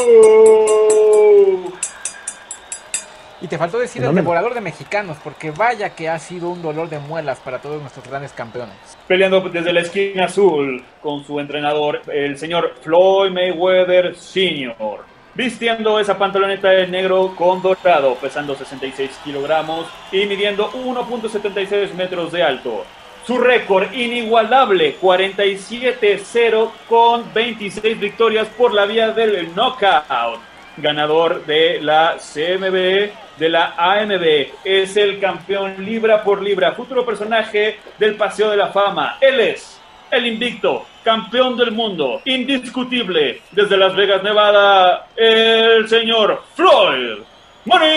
Y 3.47 3.49
te 3.49 3.59
faltó 3.59 3.79
decir 3.79 4.03
el 4.03 4.13
devorador 4.13 4.55
de 4.55 4.61
mexicanos, 4.61 5.19
porque 5.23 5.53
vaya 5.53 5.91
que 5.91 6.09
ha 6.09 6.19
sido 6.19 6.49
un 6.51 6.63
dolor 6.63 6.89
de 6.89 6.99
muelas 6.99 7.39
para 7.39 7.61
todos 7.61 7.81
nuestros 7.81 8.05
grandes 8.09 8.33
campeones. 8.33 8.75
Peleando 9.07 9.41
desde 9.41 9.73
la 9.73 9.83
esquina 9.83 10.25
azul 10.25 10.83
con 11.01 11.25
su 11.25 11.39
entrenador, 11.39 12.03
el 12.13 12.37
señor 12.39 12.75
Floyd 12.83 13.31
Mayweather 13.31 14.17
Sr. 14.17 14.99
Vistiendo 15.35 16.01
esa 16.01 16.19
pantaloneta 16.19 16.71
de 16.71 16.89
negro 16.89 17.37
con 17.37 17.63
dorado, 17.63 18.17
pesando 18.17 18.57
66 18.57 19.13
kilogramos 19.23 19.87
y 20.11 20.27
midiendo 20.27 20.69
1.76 20.73 21.95
metros 21.95 22.33
de 22.33 22.43
alto. 22.43 22.85
Su 23.25 23.39
récord 23.39 23.93
inigualable, 23.93 24.97
47-0 25.01 26.71
con 26.89 27.33
26 27.33 28.01
victorias 28.01 28.49
por 28.59 28.75
la 28.75 28.87
vía 28.87 29.13
del 29.13 29.55
knockout. 29.55 30.41
Ganador 30.79 31.47
de 31.47 31.81
la 31.81 32.17
CMB 32.19 33.26
de 33.39 33.49
la 33.49 33.75
AMB. 33.77 34.49
Es 34.65 34.97
el 34.97 35.21
campeón 35.21 35.85
libra 35.85 36.23
por 36.23 36.43
libra, 36.43 36.73
futuro 36.73 37.05
personaje 37.05 37.79
del 37.99 38.17
Paseo 38.17 38.51
de 38.51 38.57
la 38.57 38.69
Fama. 38.69 39.19
Él 39.21 39.41
es 39.41 39.81
el 40.11 40.27
invicto, 40.27 40.87
campeón 41.03 41.57
del 41.57 41.73
mundo, 41.73 42.21
indiscutible, 42.25 43.43
desde 43.51 43.77
Las 43.77 43.95
Vegas, 43.95 44.23
Nevada, 44.23 45.09
el 45.17 45.89
señor 45.89 46.43
Floyd 46.55 47.19
Money 47.67 47.97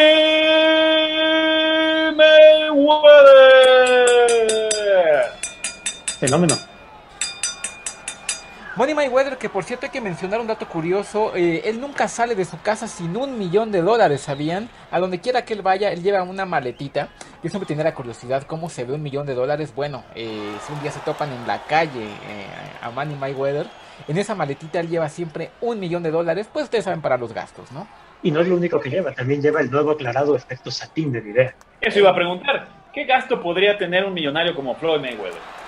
Mayweather. 2.16 4.10
Fenómeno. 6.20 6.56
Money 8.80 8.96
Mayweather, 8.96 9.38
que 9.38 9.50
por 9.50 9.66
cierto 9.66 9.88
hay 9.88 9.92
que 9.92 10.00
mencionar 10.00 10.40
un 10.40 10.48
dato 10.48 10.66
curioso, 10.66 11.36
eh, 11.36 11.64
él 11.66 11.82
nunca 11.82 12.08
sale 12.08 12.34
de 12.34 12.46
su 12.46 12.62
casa 12.62 12.88
sin 12.88 13.18
un 13.18 13.38
millón 13.38 13.74
de 13.74 13.82
dólares, 13.82 14.22
¿sabían? 14.22 14.70
A 14.90 15.02
donde 15.02 15.20
quiera 15.20 15.44
que 15.44 15.54
él 15.54 15.62
vaya, 15.62 15.92
él 15.92 16.02
lleva 16.02 16.24
una 16.24 16.46
maletita. 16.46 17.10
Yo 17.44 17.50
siempre 17.50 17.68
tenía 17.68 17.84
la 17.84 17.94
curiosidad 17.94 18.44
cómo 18.44 18.70
se 18.70 18.86
ve 18.86 18.94
un 18.94 19.04
millón 19.04 19.26
de 19.26 19.34
dólares. 19.34 19.74
Bueno, 19.76 20.06
eh, 20.16 20.56
si 20.66 20.72
un 20.72 20.82
día 20.82 20.92
se 20.92 21.02
topan 21.02 21.30
en 21.30 21.46
la 21.46 21.62
calle 21.64 22.06
eh, 22.06 22.48
a 22.82 22.90
Money 22.90 23.18
Mayweather, 23.18 23.68
en 24.08 24.18
esa 24.18 24.34
maletita 24.34 24.80
él 24.80 24.88
lleva 24.88 25.10
siempre 25.10 25.52
un 25.60 25.78
millón 25.78 26.02
de 26.02 26.12
dólares, 26.12 26.48
pues 26.50 26.64
ustedes 26.64 26.86
saben 26.86 27.02
para 27.02 27.18
los 27.18 27.34
gastos, 27.34 27.74
¿no? 27.74 27.86
Y 28.24 28.32
no 28.32 28.40
es 28.40 28.48
lo 28.48 28.56
único 28.56 28.80
que 28.80 28.90
lleva, 28.90 29.12
también 29.12 29.42
lleva 29.42 29.60
el 29.60 29.70
nuevo 29.70 29.92
aclarado 29.92 30.38
efecto 30.38 30.72
satín 30.72 31.12
de 31.12 31.20
video. 31.20 31.52
Eso 31.82 32.00
iba 32.00 32.12
a 32.12 32.16
preguntar, 32.16 32.66
¿qué 32.94 33.04
gasto 33.04 33.42
podría 33.42 33.78
tener 33.78 34.06
un 34.06 34.14
millonario 34.14 34.56
como 34.56 34.74
Floyd 34.76 35.02
Mayweather? 35.02 35.59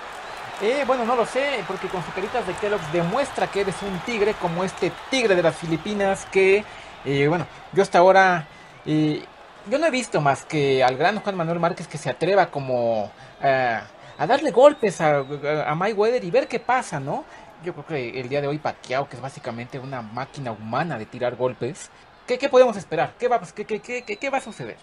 Eh, 0.62 0.84
bueno, 0.86 1.04
no 1.04 1.16
lo 1.16 1.26
sé, 1.26 1.64
porque 1.66 1.88
con 1.88 2.04
su 2.04 2.12
caritas 2.12 2.46
de 2.46 2.54
Kellogg's 2.54 2.92
demuestra 2.92 3.48
que 3.48 3.62
eres 3.62 3.74
un 3.82 3.98
tigre, 4.06 4.34
como 4.34 4.62
este 4.62 4.92
tigre 5.10 5.34
de 5.34 5.42
las 5.42 5.56
Filipinas 5.56 6.24
que, 6.30 6.62
eh, 7.04 7.26
bueno, 7.26 7.48
yo 7.72 7.82
hasta 7.82 7.98
ahora, 7.98 8.46
eh, 8.86 9.24
yo 9.68 9.78
no 9.80 9.86
he 9.86 9.90
visto 9.90 10.20
más 10.20 10.44
que 10.44 10.84
al 10.84 10.96
gran 10.96 11.18
Juan 11.18 11.34
Manuel 11.34 11.58
Márquez 11.58 11.88
que 11.88 11.98
se 11.98 12.08
atreva 12.08 12.46
como 12.46 13.10
a 13.42 14.26
darle 14.28 14.52
golpes 14.52 15.00
a, 15.00 15.24
a, 15.66 15.74
Mayweather 15.74 16.22
y 16.22 16.30
ver 16.30 16.46
qué 16.46 16.60
pasa, 16.60 17.00
¿no? 17.00 17.24
Yo 17.64 17.72
creo 17.72 17.86
que 17.86 18.20
el 18.20 18.28
día 18.28 18.40
de 18.40 18.46
hoy 18.46 18.58
Pacquiao, 18.58 19.08
que 19.08 19.16
es 19.16 19.22
básicamente 19.22 19.80
una 19.80 20.00
máquina 20.00 20.52
humana 20.52 20.96
de 20.96 21.06
tirar 21.06 21.34
golpes, 21.34 21.90
¿qué, 22.24 22.48
podemos 22.48 22.76
esperar? 22.76 23.14
¿Qué 23.18 23.26
va, 23.26 23.40
qué, 23.52 23.64
qué, 23.64 24.04
qué 24.04 24.30
va 24.30 24.38
a 24.38 24.40
suceder? 24.40 24.76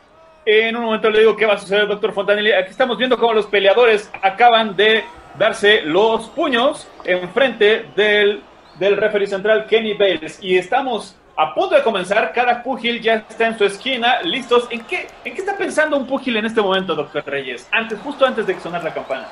En 0.45 0.75
un 0.75 0.83
momento 0.83 1.09
le 1.09 1.19
digo 1.19 1.37
qué 1.37 1.45
va 1.45 1.53
a 1.53 1.57
suceder, 1.57 1.87
doctor 1.87 2.13
Fontanelli. 2.13 2.51
Aquí 2.51 2.71
estamos 2.71 2.97
viendo 2.97 3.17
cómo 3.17 3.33
los 3.33 3.45
peleadores 3.45 4.09
acaban 4.21 4.75
de 4.75 5.03
darse 5.39 5.81
los 5.81 6.27
puños 6.29 6.87
enfrente 7.05 7.85
del, 7.95 8.43
del 8.77 8.97
referee 8.97 9.25
central 9.25 9.65
Kenny 9.65 9.93
Bales. 9.93 10.37
Y 10.41 10.57
estamos 10.57 11.15
a 11.37 11.55
punto 11.55 11.75
de 11.75 11.81
comenzar. 11.81 12.33
Cada 12.33 12.61
púgil 12.61 13.01
ya 13.01 13.25
está 13.29 13.47
en 13.47 13.57
su 13.57 13.63
esquina, 13.63 14.21
listos. 14.21 14.67
¿En 14.69 14.81
qué, 14.81 15.07
¿En 15.23 15.33
qué 15.33 15.39
está 15.39 15.57
pensando 15.57 15.97
un 15.97 16.05
púgil 16.05 16.35
en 16.35 16.45
este 16.45 16.61
momento, 16.61 16.93
doctor 16.93 17.23
Reyes? 17.25 17.67
Antes, 17.71 17.97
justo 17.99 18.25
antes 18.25 18.45
de 18.45 18.59
sonar 18.59 18.83
la 18.83 18.93
campana. 18.93 19.27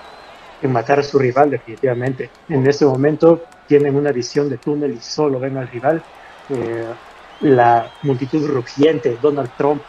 En 0.61 0.71
matar 0.71 0.99
a 0.99 1.03
su 1.03 1.19
rival, 1.19 1.51
definitivamente. 1.51 2.29
En 2.49 2.65
este 2.65 2.85
momento 2.85 3.43
tienen 3.67 3.95
una 3.95 4.11
visión 4.11 4.49
de 4.49 4.57
túnel 4.57 4.93
y 4.93 5.01
solo 5.01 5.39
ven 5.39 5.57
al 5.57 5.67
rival. 5.67 6.01
Eh, 6.49 6.85
la 7.41 7.91
multitud 8.01 8.47
rugiente, 8.47 9.17
Donald 9.21 9.51
Trump 9.57 9.83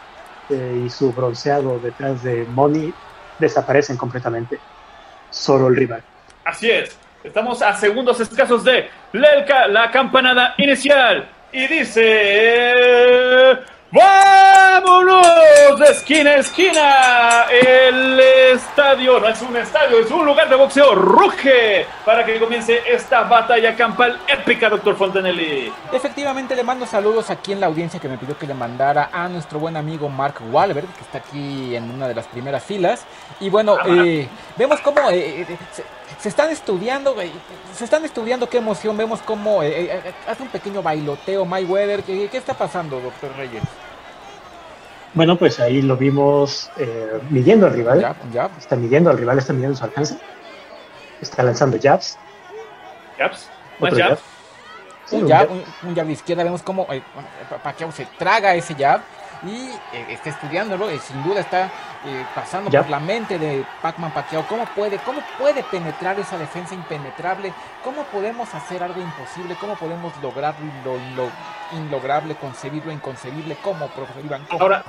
eh, 0.49 0.83
y 0.85 0.89
su 0.89 1.11
bronceado 1.13 1.79
detrás 1.79 2.21
de 2.21 2.45
Money 2.53 2.93
desaparecen 3.39 3.97
completamente 3.97 4.59
solo 5.29 5.67
el 5.67 5.75
rival. 5.75 6.03
Así 6.49 6.69
es. 6.71 6.97
Estamos 7.23 7.61
a 7.61 7.75
segundos 7.75 8.19
escasos 8.19 8.63
de 8.63 8.89
Lelka, 9.13 9.67
la 9.67 9.91
campanada 9.91 10.55
inicial. 10.57 11.29
Y 11.51 11.67
dice... 11.67 12.73
¡Vámonos! 13.91 15.79
De 15.79 15.85
esquina 15.91 16.31
a 16.31 16.35
esquina. 16.37 17.45
El 17.51 18.19
estadio 18.19 19.19
no 19.19 19.27
es 19.27 19.39
un 19.43 19.57
estadio, 19.57 19.99
es 19.99 20.09
un 20.09 20.25
lugar 20.25 20.49
de 20.49 20.55
boxeo. 20.55 20.95
Ruge 20.95 21.85
para 22.03 22.25
que 22.25 22.39
comience 22.39 22.81
esta 22.87 23.23
batalla 23.23 23.75
campal 23.75 24.19
épica, 24.27 24.69
doctor 24.69 24.95
Fontanelli. 24.95 25.71
Efectivamente, 25.91 26.55
le 26.55 26.63
mando 26.63 26.87
saludos 26.87 27.29
aquí 27.29 27.51
en 27.51 27.59
la 27.59 27.67
audiencia 27.67 27.99
que 27.99 28.07
me 28.07 28.17
pidió 28.17 28.35
que 28.37 28.47
le 28.47 28.55
mandara 28.55 29.09
a 29.13 29.27
nuestro 29.27 29.59
buen 29.59 29.77
amigo 29.77 30.09
Mark 30.09 30.35
Wahlberg, 30.51 30.87
que 30.87 31.01
está 31.01 31.19
aquí 31.19 31.75
en 31.75 31.91
una 31.91 32.07
de 32.07 32.15
las 32.15 32.25
primeras 32.25 32.63
filas. 32.63 33.05
Y 33.39 33.51
bueno, 33.51 33.77
eh, 33.85 34.27
vemos 34.57 34.79
cómo. 34.81 35.11
Eh, 35.11 35.41
eh, 35.41 35.57
se 36.19 36.29
están 36.29 36.49
estudiando, 36.49 37.15
se 37.73 37.85
están 37.85 38.03
estudiando 38.03 38.49
qué 38.49 38.57
emoción, 38.57 38.97
vemos 38.97 39.21
cómo 39.21 39.63
eh, 39.63 39.83
eh, 39.83 40.01
eh, 40.05 40.13
hace 40.27 40.43
un 40.43 40.49
pequeño 40.49 40.83
bailoteo 40.83 41.45
Mayweather, 41.45 42.03
¿qué, 42.03 42.27
¿qué 42.27 42.37
está 42.37 42.53
pasando, 42.53 42.99
doctor 42.99 43.31
Reyes? 43.37 43.63
Bueno, 45.13 45.37
pues 45.37 45.59
ahí 45.59 45.81
lo 45.81 45.97
vimos 45.97 46.69
midiendo 47.31 47.65
al 47.65 47.73
rival, 47.73 48.15
está 48.59 48.75
midiendo 48.75 49.09
al 49.09 49.17
rival, 49.17 49.39
está 49.39 49.53
midiendo 49.53 49.75
su 49.75 49.83
alcance, 49.83 50.19
está 51.19 51.41
lanzando 51.41 51.79
jabs. 51.81 52.15
¿Jabs? 53.17 53.49
¿Más 53.79 53.93
jabs? 53.95 54.21
Un, 55.11 55.27
jab, 55.27 55.49
un, 55.83 55.95
jab 55.95 56.05
de 56.05 56.13
izquierda, 56.13 56.43
vemos 56.43 56.61
cómo 56.61 56.87
eh, 56.91 57.01
Pacquiao 57.63 57.91
se 57.91 58.05
traga 58.17 58.55
ese 58.55 58.75
jab 58.75 59.01
y 59.43 59.69
está 60.11 60.31
estudiándolo, 60.31 60.91
y 60.93 60.99
sin 60.99 61.23
duda 61.23 61.39
está 61.39 61.71
eh, 62.05 62.25
pasando 62.33 62.69
por 62.69 62.89
la 62.89 62.99
mente 62.99 63.37
de 63.37 63.65
Pac-Man 63.81 64.13
Pacquiao, 64.13 64.45
¿cómo 64.47 64.65
puede, 64.75 64.97
cómo 64.99 65.21
puede 65.37 65.63
penetrar 65.63 66.19
esa 66.19 66.37
defensa 66.37 66.73
impenetrable? 66.73 67.53
¿Cómo 67.83 68.03
podemos 68.03 68.53
hacer 68.53 68.83
algo 68.83 69.01
imposible? 69.01 69.55
¿Cómo 69.59 69.75
podemos 69.75 70.13
lograr 70.21 70.55
lo, 70.85 70.93
lo 71.15 71.29
inlograble, 71.77 72.35
concebir 72.35 72.85
lo 72.85 72.91
inconcebible? 72.91 73.57
¿Cómo, 73.61 73.87
profesor 73.87 74.23
Iván? 74.23 74.45
Ahora, 74.49 74.83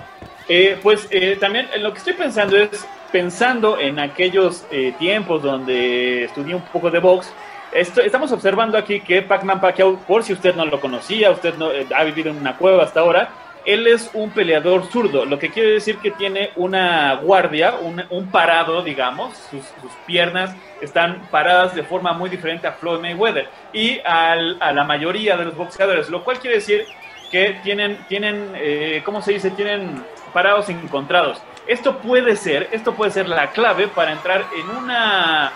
eh, 0.48 0.78
pues 0.82 1.08
eh, 1.10 1.36
también 1.40 1.68
lo 1.78 1.92
que 1.92 1.98
estoy 1.98 2.14
pensando 2.14 2.56
es, 2.56 2.86
pensando 3.10 3.78
en 3.78 3.98
aquellos 3.98 4.64
tiempos 4.98 5.42
donde 5.42 6.24
estudié 6.24 6.54
un 6.54 6.62
poco 6.62 6.92
de 6.92 7.00
box, 7.00 7.32
estamos 7.72 8.32
observando 8.32 8.76
aquí 8.76 9.00
que 9.00 9.22
Pac-Man 9.22 9.60
Pacquiao, 9.60 9.96
por 10.06 10.22
si 10.22 10.32
usted 10.32 10.54
no 10.54 10.64
lo 10.64 10.80
conocía, 10.80 11.30
usted 11.30 11.54
no 11.56 11.68
ha 11.94 12.04
vivido 12.04 12.30
en 12.30 12.38
una 12.38 12.56
cueva 12.56 12.84
hasta 12.84 13.00
ahora, 13.00 13.30
él 13.66 13.86
es 13.86 14.10
un 14.14 14.30
peleador 14.30 14.86
zurdo, 14.86 15.26
lo 15.26 15.38
que 15.38 15.50
quiere 15.50 15.72
decir 15.72 15.98
que 15.98 16.10
tiene 16.10 16.50
una 16.56 17.14
guardia, 17.16 17.74
un, 18.10 18.26
parado, 18.28 18.82
digamos, 18.82 19.36
sus, 19.50 19.62
piernas 20.06 20.54
están 20.80 21.28
paradas 21.30 21.74
de 21.74 21.82
forma 21.82 22.12
muy 22.12 22.30
diferente 22.30 22.66
a 22.66 22.72
Floyd 22.72 23.00
Mayweather 23.00 23.48
y 23.72 23.98
a 24.04 24.34
la 24.34 24.84
mayoría 24.84 25.36
de 25.36 25.44
los 25.44 25.56
boxeadores, 25.56 26.08
lo 26.08 26.24
cual 26.24 26.38
quiere 26.38 26.56
decir 26.56 26.86
que 27.30 27.60
tienen, 27.62 27.98
tienen 28.08 28.52
eh, 28.56 29.02
¿cómo 29.04 29.22
se 29.22 29.32
dice? 29.32 29.50
Tienen 29.50 30.04
parados 30.32 30.68
encontrados. 30.68 31.40
Esto 31.66 31.98
puede 31.98 32.36
ser, 32.36 32.68
esto 32.72 32.94
puede 32.94 33.12
ser 33.12 33.28
la 33.28 33.50
clave 33.50 33.88
para 33.88 34.12
entrar 34.12 34.44
en 34.56 34.68
una 34.76 35.52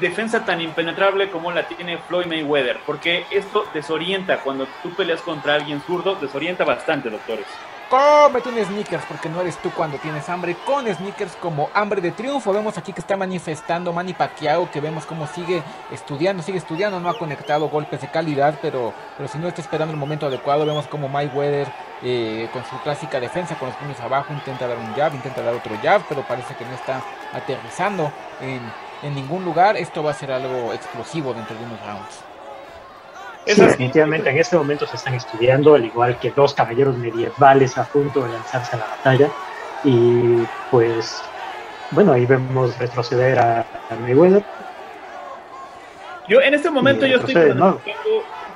defensa 0.00 0.44
tan 0.44 0.60
impenetrable 0.60 1.30
como 1.30 1.50
la 1.52 1.66
tiene 1.66 1.98
Floyd 1.98 2.26
Mayweather, 2.26 2.80
porque 2.86 3.24
esto 3.30 3.66
desorienta 3.72 4.38
cuando 4.38 4.66
tú 4.82 4.90
peleas 4.94 5.20
contra 5.22 5.54
alguien 5.54 5.82
zurdo, 5.82 6.16
desorienta 6.16 6.64
bastante, 6.64 7.10
doctores. 7.10 7.46
Cómete 7.92 8.48
un 8.48 8.64
sneakers 8.64 9.04
porque 9.04 9.28
no 9.28 9.42
eres 9.42 9.58
tú 9.58 9.70
cuando 9.70 9.98
tienes 9.98 10.26
hambre. 10.30 10.56
Con 10.64 10.86
sneakers 10.86 11.36
como 11.36 11.68
hambre 11.74 12.00
de 12.00 12.10
triunfo. 12.10 12.50
Vemos 12.50 12.78
aquí 12.78 12.94
que 12.94 13.00
está 13.00 13.18
manifestando 13.18 13.92
Manny 13.92 14.14
Pacquiao, 14.14 14.70
que 14.70 14.80
vemos 14.80 15.04
cómo 15.04 15.26
sigue 15.26 15.62
estudiando, 15.90 16.42
sigue 16.42 16.56
estudiando. 16.56 17.00
No 17.00 17.10
ha 17.10 17.18
conectado 17.18 17.68
golpes 17.68 18.00
de 18.00 18.08
calidad, 18.08 18.58
pero, 18.62 18.94
pero 19.18 19.28
si 19.28 19.36
no 19.36 19.46
está 19.46 19.60
esperando 19.60 19.92
el 19.92 20.00
momento 20.00 20.24
adecuado, 20.24 20.64
vemos 20.64 20.86
como 20.86 21.06
Mayweather 21.10 21.68
eh, 22.02 22.48
con 22.54 22.64
su 22.64 22.78
clásica 22.78 23.20
defensa, 23.20 23.58
con 23.58 23.68
los 23.68 23.76
puños 23.76 24.00
abajo, 24.00 24.32
intenta 24.32 24.66
dar 24.66 24.78
un 24.78 24.94
jab, 24.94 25.14
intenta 25.14 25.42
dar 25.42 25.52
otro 25.52 25.76
jab, 25.82 26.00
pero 26.08 26.22
parece 26.22 26.54
que 26.54 26.64
no 26.64 26.72
está 26.72 27.02
aterrizando 27.34 28.10
en 28.40 28.62
en 29.02 29.14
ningún 29.14 29.44
lugar, 29.44 29.76
esto 29.76 30.02
va 30.02 30.12
a 30.12 30.14
ser 30.14 30.32
algo 30.32 30.72
explosivo 30.72 31.34
dentro 31.34 31.56
de 31.56 31.64
unos 31.64 31.80
rounds. 31.86 32.24
definitivamente 33.44 34.30
en 34.30 34.38
este 34.38 34.56
momento 34.56 34.86
se 34.86 34.96
están 34.96 35.14
estudiando, 35.14 35.74
al 35.74 35.84
igual 35.84 36.18
que 36.18 36.30
dos 36.30 36.54
caballeros 36.54 36.96
medievales 36.96 37.76
a 37.76 37.84
punto 37.84 38.22
de 38.22 38.32
lanzarse 38.32 38.76
a 38.76 38.78
la 38.78 38.86
batalla. 38.86 39.28
Y 39.84 40.46
pues 40.70 41.22
bueno, 41.90 42.12
ahí 42.12 42.24
vemos 42.24 42.78
retroceder 42.78 43.38
a, 43.38 43.60
a 43.60 43.94
Mayweather. 44.00 44.44
Yo 46.28 46.40
en 46.40 46.54
este 46.54 46.70
momento 46.70 47.04
yo 47.04 47.18
estoy 47.18 47.34
pronosticando 47.34 47.80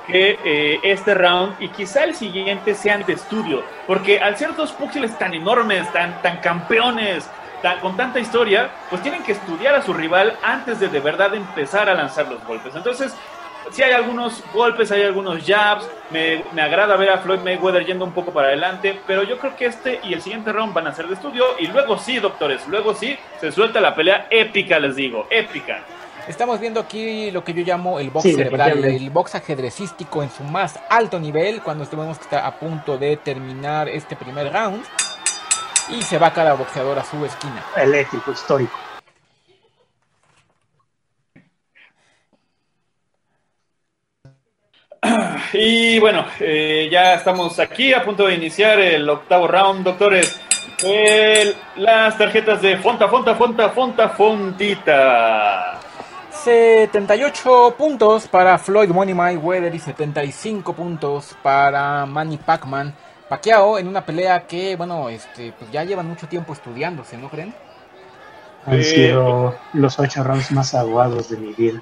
que 0.07 0.39
eh, 0.43 0.79
este 0.83 1.13
round 1.13 1.55
y 1.59 1.67
quizá 1.67 2.05
el 2.05 2.15
siguiente 2.15 2.73
sean 2.73 3.05
de 3.05 3.13
estudio, 3.13 3.61
porque 3.85 4.19
al 4.19 4.37
ser 4.37 4.55
dos 4.55 4.71
púgiles 4.71 5.17
tan 5.19 5.33
enormes, 5.33 5.91
tan, 5.91 6.21
tan 6.21 6.37
campeones, 6.37 7.29
tan- 7.61 7.79
con 7.79 7.95
tanta 7.97 8.19
historia, 8.19 8.69
pues 8.89 9.01
tienen 9.01 9.23
que 9.23 9.33
estudiar 9.33 9.75
a 9.75 9.81
su 9.81 9.93
rival 9.93 10.37
antes 10.43 10.79
de 10.79 10.87
de 10.89 10.99
verdad 10.99 11.33
empezar 11.35 11.89
a 11.89 11.93
lanzar 11.95 12.27
los 12.27 12.43
golpes. 12.45 12.75
Entonces, 12.75 13.13
sí 13.71 13.83
hay 13.83 13.91
algunos 13.91 14.43
golpes, 14.53 14.91
hay 14.91 15.03
algunos 15.03 15.43
jabs, 15.45 15.85
me, 16.09 16.43
me 16.53 16.61
agrada 16.61 16.95
ver 16.95 17.09
a 17.09 17.17
Floyd 17.17 17.39
Mayweather 17.39 17.85
yendo 17.85 18.05
un 18.05 18.13
poco 18.13 18.31
para 18.31 18.47
adelante, 18.47 18.99
pero 19.05 19.23
yo 19.23 19.37
creo 19.39 19.55
que 19.55 19.65
este 19.65 19.99
y 20.03 20.13
el 20.13 20.21
siguiente 20.21 20.53
round 20.53 20.73
van 20.73 20.87
a 20.87 20.93
ser 20.93 21.07
de 21.07 21.15
estudio 21.15 21.43
y 21.59 21.67
luego 21.67 21.97
sí, 21.97 22.17
doctores, 22.19 22.67
luego 22.67 22.93
sí, 22.93 23.17
se 23.41 23.51
suelta 23.51 23.81
la 23.81 23.93
pelea 23.93 24.27
épica, 24.29 24.79
les 24.79 24.95
digo, 24.95 25.27
épica. 25.29 25.79
Estamos 26.29 26.59
viendo 26.59 26.81
aquí 26.81 27.31
lo 27.31 27.41
que 27.45 27.53
yo 27.53 27.63
llamo 27.63 27.99
el 27.99 28.09
box 28.09 28.23
Sí, 28.23 28.33
cerebral, 28.33 28.83
el 28.83 29.09
box 29.09 29.35
ajedrecístico 29.35 30.21
en 30.23 30.29
su 30.29 30.43
más 30.43 30.77
alto 30.89 31.19
nivel, 31.21 31.61
cuando 31.61 31.85
estemos 31.85 32.17
que 32.17 32.23
está 32.25 32.45
a 32.45 32.51
punto 32.59 32.97
de 32.97 33.15
terminar 33.15 33.87
este 33.87 34.15
primer 34.17 34.51
round. 34.51 34.83
Y 35.89 36.01
se 36.01 36.17
va 36.17 36.31
cada 36.33 36.53
boxeador 36.53 36.99
a 36.99 37.03
su 37.03 37.23
esquina. 37.25 37.63
Eléctrico, 37.75 38.31
histórico. 38.31 38.77
Y 45.53 45.99
bueno, 45.99 46.25
eh, 46.39 46.89
ya 46.91 47.13
estamos 47.13 47.59
aquí 47.59 47.93
a 47.93 48.03
punto 48.03 48.27
de 48.27 48.35
iniciar 48.35 48.79
el 48.79 49.09
octavo 49.09 49.47
round, 49.47 49.83
doctores. 49.85 50.39
El- 50.83 51.55
las 51.77 52.17
tarjetas 52.17 52.61
de 52.61 52.77
Fonta, 52.77 53.07
Fonta, 53.07 53.35
Fonta, 53.35 53.69
Fonta, 53.69 54.09
Fontita. 54.09 55.79
78 56.31 57.75
puntos 57.77 58.27
para 58.27 58.57
Floyd 58.57 58.89
Money 58.89 59.13
Mayweather 59.13 59.73
y 59.73 59.79
75 59.79 60.73
puntos 60.73 61.35
para 61.41 62.05
Manny 62.05 62.37
Pacman. 62.37 62.93
Pacquiao 63.29 63.77
en 63.77 63.87
una 63.87 64.05
pelea 64.05 64.47
que, 64.47 64.75
bueno, 64.75 65.09
este, 65.09 65.51
pues 65.57 65.71
ya 65.71 65.83
llevan 65.83 66.07
mucho 66.07 66.27
tiempo 66.27 66.53
estudiándose, 66.53 67.17
¿no 67.17 67.29
creen? 67.29 67.53
Han 68.65 68.83
sido 68.83 69.55
los 69.73 69.99
ocho 69.99 70.23
rounds 70.23 70.51
más 70.51 70.73
aguados 70.73 71.29
de 71.29 71.37
mi 71.37 71.53
vida. 71.53 71.81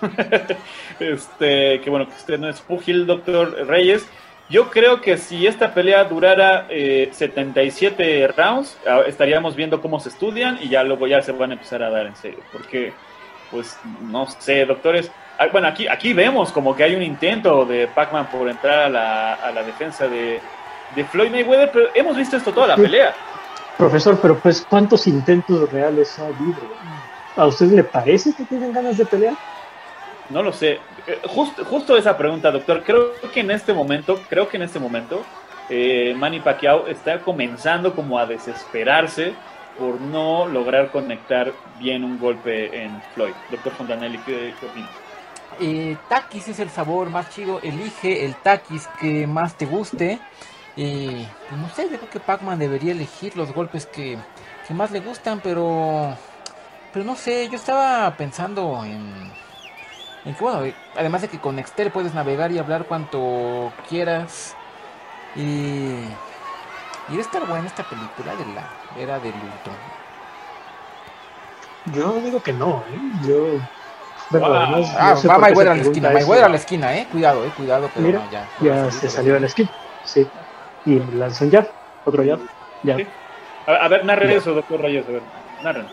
Este, 1.00 1.80
que 1.80 1.90
bueno, 1.90 2.08
que 2.08 2.14
usted 2.14 2.38
no 2.38 2.48
es 2.48 2.60
púgil, 2.60 3.06
doctor 3.06 3.66
Reyes. 3.66 4.06
Yo 4.48 4.70
creo 4.70 5.00
que 5.00 5.16
si 5.18 5.46
esta 5.46 5.74
pelea 5.74 6.04
durara 6.04 6.66
eh, 6.70 7.10
77 7.12 8.26
rounds, 8.28 8.78
estaríamos 9.06 9.54
viendo 9.54 9.80
cómo 9.80 10.00
se 10.00 10.08
estudian 10.08 10.58
y 10.60 10.70
ya 10.70 10.82
luego 10.82 11.06
ya 11.06 11.20
se 11.22 11.32
van 11.32 11.50
a 11.50 11.54
empezar 11.54 11.82
a 11.82 11.90
dar 11.90 12.06
en 12.06 12.16
serio. 12.16 12.40
Porque, 12.50 12.92
pues, 13.50 13.78
no 14.00 14.26
sé, 14.26 14.64
doctores. 14.64 15.10
Ah, 15.38 15.46
Bueno, 15.52 15.68
aquí, 15.68 15.86
aquí 15.86 16.14
vemos 16.14 16.50
como 16.50 16.74
que 16.74 16.82
hay 16.84 16.96
un 16.96 17.02
intento 17.02 17.64
de 17.64 17.86
Pac-Man 17.88 18.28
por 18.30 18.48
entrar 18.48 18.78
a 18.80 18.88
la, 18.88 19.34
a 19.34 19.52
la 19.52 19.62
defensa 19.62 20.08
de, 20.08 20.40
de 20.94 21.04
Floyd 21.04 21.30
Mayweather, 21.30 21.70
pero 21.72 21.86
hemos 21.94 22.16
visto 22.16 22.36
esto 22.36 22.52
toda 22.52 22.68
la 22.68 22.76
Sí. 22.76 22.82
pelea. 22.82 23.14
Profesor, 23.76 24.18
pero 24.20 24.36
pues, 24.38 24.66
¿cuántos 24.68 25.06
intentos 25.06 25.70
reales 25.72 26.18
ha 26.18 26.26
habido? 26.26 26.58
¿A 27.36 27.46
usted 27.46 27.66
le 27.66 27.84
parece 27.84 28.32
que 28.34 28.44
tienen 28.44 28.72
ganas 28.72 28.98
de 28.98 29.06
pelear? 29.06 29.34
No 30.30 30.42
lo 30.42 30.52
sé. 30.52 30.80
Eh, 31.06 31.20
Justo, 31.28 31.64
justo 31.64 31.96
esa 31.96 32.16
pregunta, 32.16 32.50
doctor. 32.50 32.82
Creo 32.84 33.12
que 33.32 33.40
en 33.40 33.50
este 33.52 33.72
momento, 33.72 34.18
creo 34.28 34.48
que 34.48 34.56
en 34.56 34.64
este 34.64 34.78
momento, 34.80 35.22
eh, 35.70 36.14
Manny 36.16 36.40
Pacquiao 36.40 36.86
está 36.88 37.20
comenzando 37.20 37.94
como 37.94 38.18
a 38.18 38.26
desesperarse 38.26 39.32
por 39.78 40.00
no 40.00 40.46
lograr 40.48 40.90
conectar 40.90 41.52
bien 41.78 42.02
un 42.02 42.18
golpe 42.18 42.82
en 42.82 43.00
Floyd. 43.14 43.32
Doctor 43.50 43.72
Fontanelli, 43.74 44.18
¿qué, 44.18 44.52
qué 44.58 44.66
opina? 44.66 44.88
Eh, 45.60 45.96
taquis 46.08 46.48
es 46.48 46.58
el 46.58 46.68
sabor 46.70 47.10
más 47.10 47.30
chido. 47.30 47.60
Elige 47.62 48.24
el 48.24 48.34
taquis 48.34 48.88
que 49.00 49.26
más 49.28 49.54
te 49.54 49.66
guste. 49.66 50.18
Eh, 50.80 51.26
pues 51.48 51.60
no 51.60 51.68
sé, 51.70 51.88
yo 51.90 51.96
creo 51.98 52.08
que 52.10 52.20
Pac-Man 52.20 52.58
debería 52.60 52.92
elegir 52.92 53.36
los 53.36 53.52
golpes 53.52 53.84
que, 53.86 54.16
que 54.66 54.74
más 54.74 54.90
le 54.92 55.00
gustan, 55.00 55.40
pero. 55.42 56.14
Pero 56.92 57.04
no 57.04 57.16
sé, 57.16 57.48
yo 57.48 57.56
estaba 57.56 58.16
pensando 58.16 58.84
en. 58.84 59.32
En 60.24 60.34
que, 60.34 60.42
bueno, 60.44 60.72
además 60.96 61.22
de 61.22 61.28
que 61.28 61.38
con 61.38 61.56
Nextel 61.56 61.90
puedes 61.90 62.14
navegar 62.14 62.52
y 62.52 62.58
hablar 62.58 62.84
cuanto 62.84 63.72
quieras. 63.88 64.54
Y. 65.34 65.40
Y 67.08 67.12
debe 67.12 67.22
estar 67.22 67.44
buena 67.46 67.66
esta 67.66 67.82
película 67.82 68.36
de 68.36 68.44
la 68.54 69.02
era 69.02 69.18
del 69.18 69.32
Ultron. 69.34 69.76
Yo 71.92 72.20
digo 72.20 72.40
que 72.42 72.52
no, 72.52 72.84
¿eh? 72.92 73.00
Yo. 73.26 73.58
Bueno, 74.30 74.46
Wow. 74.48 74.56
además, 74.56 74.94
Ah, 74.98 75.10
no 75.10 75.16
sé 75.16 75.28
va 75.28 75.38
Mayweather 75.38 75.72
a 75.72 75.74
la 75.76 75.82
esquina, 75.82 76.10
Mayweather 76.10 76.44
a 76.44 76.48
la 76.50 76.56
esquina, 76.56 76.94
eh. 76.96 77.08
Cuidado, 77.10 77.44
eh, 77.46 77.52
cuidado, 77.56 77.90
pero 77.94 78.06
Mira, 78.06 78.18
no, 78.20 78.30
ya. 78.30 78.46
Ya 78.60 78.90
se 78.92 79.08
salió 79.08 79.34
de 79.34 79.40
la 79.40 79.46
esquina, 79.46 79.70
sí. 80.04 80.28
Y 80.88 80.98
lanzó 81.16 81.44
un 81.44 81.50
jab, 81.50 81.68
otro 82.06 82.24
jab, 82.24 82.40
jab, 82.82 82.96
Sí. 82.96 83.06
A, 83.66 83.72
a 83.84 83.88
ver, 83.88 84.04
narre 84.06 84.34
eso, 84.36 84.54
doctor 84.54 84.80
Reyes. 84.80 85.06
A 85.06 85.12
ver, 85.12 85.22
narren. 85.62 85.86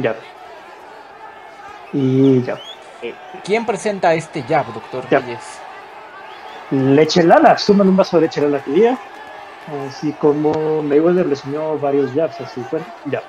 jab. 0.00 0.14
Y 1.92 2.44
jab. 2.46 2.58
Eh, 3.02 3.14
¿Quién 3.42 3.66
presenta 3.66 4.14
este 4.14 4.42
jab, 4.44 4.66
doctor 4.72 5.04
Jab. 5.10 5.22
Reyes? 5.22 5.60
Leche 6.70 7.24
Lala, 7.24 7.58
suman 7.58 7.88
un 7.88 7.96
vaso 7.96 8.18
de 8.18 8.26
leche 8.26 8.40
Lala 8.40 8.62
que 8.62 8.70
día. 8.70 8.98
Así 9.88 10.12
como 10.12 10.82
Mayweather 10.82 11.26
le 11.26 11.34
sumió 11.34 11.76
varios 11.78 12.12
jabs, 12.12 12.40
así 12.40 12.62
fue, 12.70 12.80
jab. 13.10 13.24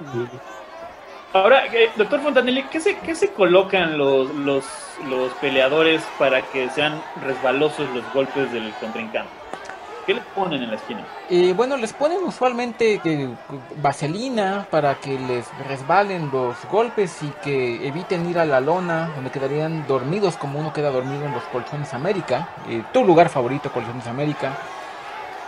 Y 0.00 0.28
Ahora, 1.36 1.66
eh, 1.66 1.90
doctor 1.96 2.20
Fontanelli, 2.22 2.62
¿qué 2.64 2.80
se, 2.80 2.96
qué 2.98 3.14
se 3.14 3.28
colocan 3.28 3.98
los, 3.98 4.34
los, 4.34 4.64
los 5.08 5.30
peleadores 5.34 6.02
para 6.18 6.40
que 6.40 6.70
sean 6.70 7.02
resbalosos 7.22 7.86
los 7.94 8.02
golpes 8.14 8.50
del 8.52 8.72
contrincante? 8.80 9.28
¿Qué 10.06 10.14
le 10.14 10.22
ponen 10.34 10.62
en 10.62 10.70
la 10.70 10.76
esquina? 10.76 11.04
Eh, 11.28 11.52
bueno, 11.54 11.76
les 11.76 11.92
ponen 11.92 12.22
usualmente 12.24 13.00
eh, 13.04 13.28
vaselina 13.82 14.66
para 14.70 14.94
que 14.94 15.18
les 15.18 15.46
resbalen 15.68 16.30
los 16.32 16.56
golpes 16.70 17.22
y 17.22 17.28
que 17.42 17.86
eviten 17.86 18.30
ir 18.30 18.38
a 18.38 18.46
la 18.46 18.60
lona, 18.60 19.10
donde 19.14 19.30
quedarían 19.30 19.86
dormidos 19.86 20.36
como 20.38 20.58
uno 20.58 20.72
queda 20.72 20.90
dormido 20.90 21.26
en 21.26 21.32
los 21.32 21.42
colchones 21.44 21.92
América. 21.92 22.48
Eh, 22.68 22.82
tu 22.94 23.04
lugar 23.04 23.28
favorito, 23.28 23.70
colchones 23.70 24.06
América. 24.06 24.52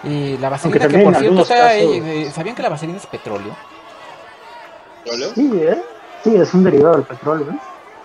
Eh, 0.05 0.37
la 0.41 0.49
vaselina, 0.51 0.87
que 0.87 0.99
por 0.99 1.15
cierto, 1.17 1.45
casos- 1.47 1.73
eh, 1.81 2.23
eh, 2.27 2.31
¿sabían 2.31 2.55
que 2.55 2.63
la 2.63 2.69
vaselina 2.69 2.99
es 2.99 3.07
petróleo? 3.07 3.57
Sí, 5.35 5.51
¿eh? 5.55 5.83
Sí, 6.25 6.37
es 6.37 6.53
un 6.55 6.65
derivado 6.65 6.97
del 6.97 7.05
petróleo, 7.05 7.51
¿eh? 7.51 7.57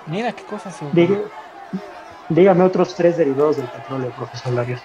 Mira 0.08 0.32
qué 0.34 0.44
cosas. 0.44 0.82
eh. 0.82 0.86
Diga- 0.94 1.22
dígame 2.30 2.64
otros 2.64 2.96
tres 2.96 3.18
derivados 3.18 3.58
del 3.58 3.68
petróleo, 3.68 4.12
profesor 4.12 4.54
Larios. 4.54 4.82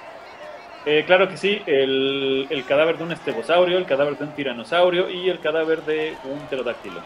Eh, 0.86 1.04
claro 1.06 1.28
que 1.28 1.36
sí, 1.36 1.60
el, 1.66 2.46
el 2.48 2.64
cadáver 2.64 2.96
de 2.96 3.04
un 3.04 3.12
estegosaurio, 3.12 3.76
el 3.78 3.84
cadáver 3.84 4.16
de 4.16 4.24
un 4.24 4.30
tiranosaurio 4.32 5.10
y 5.10 5.28
el 5.28 5.38
cadáver 5.40 5.82
de 5.84 6.16
un 6.24 6.38
pterodáctilo. 6.46 7.00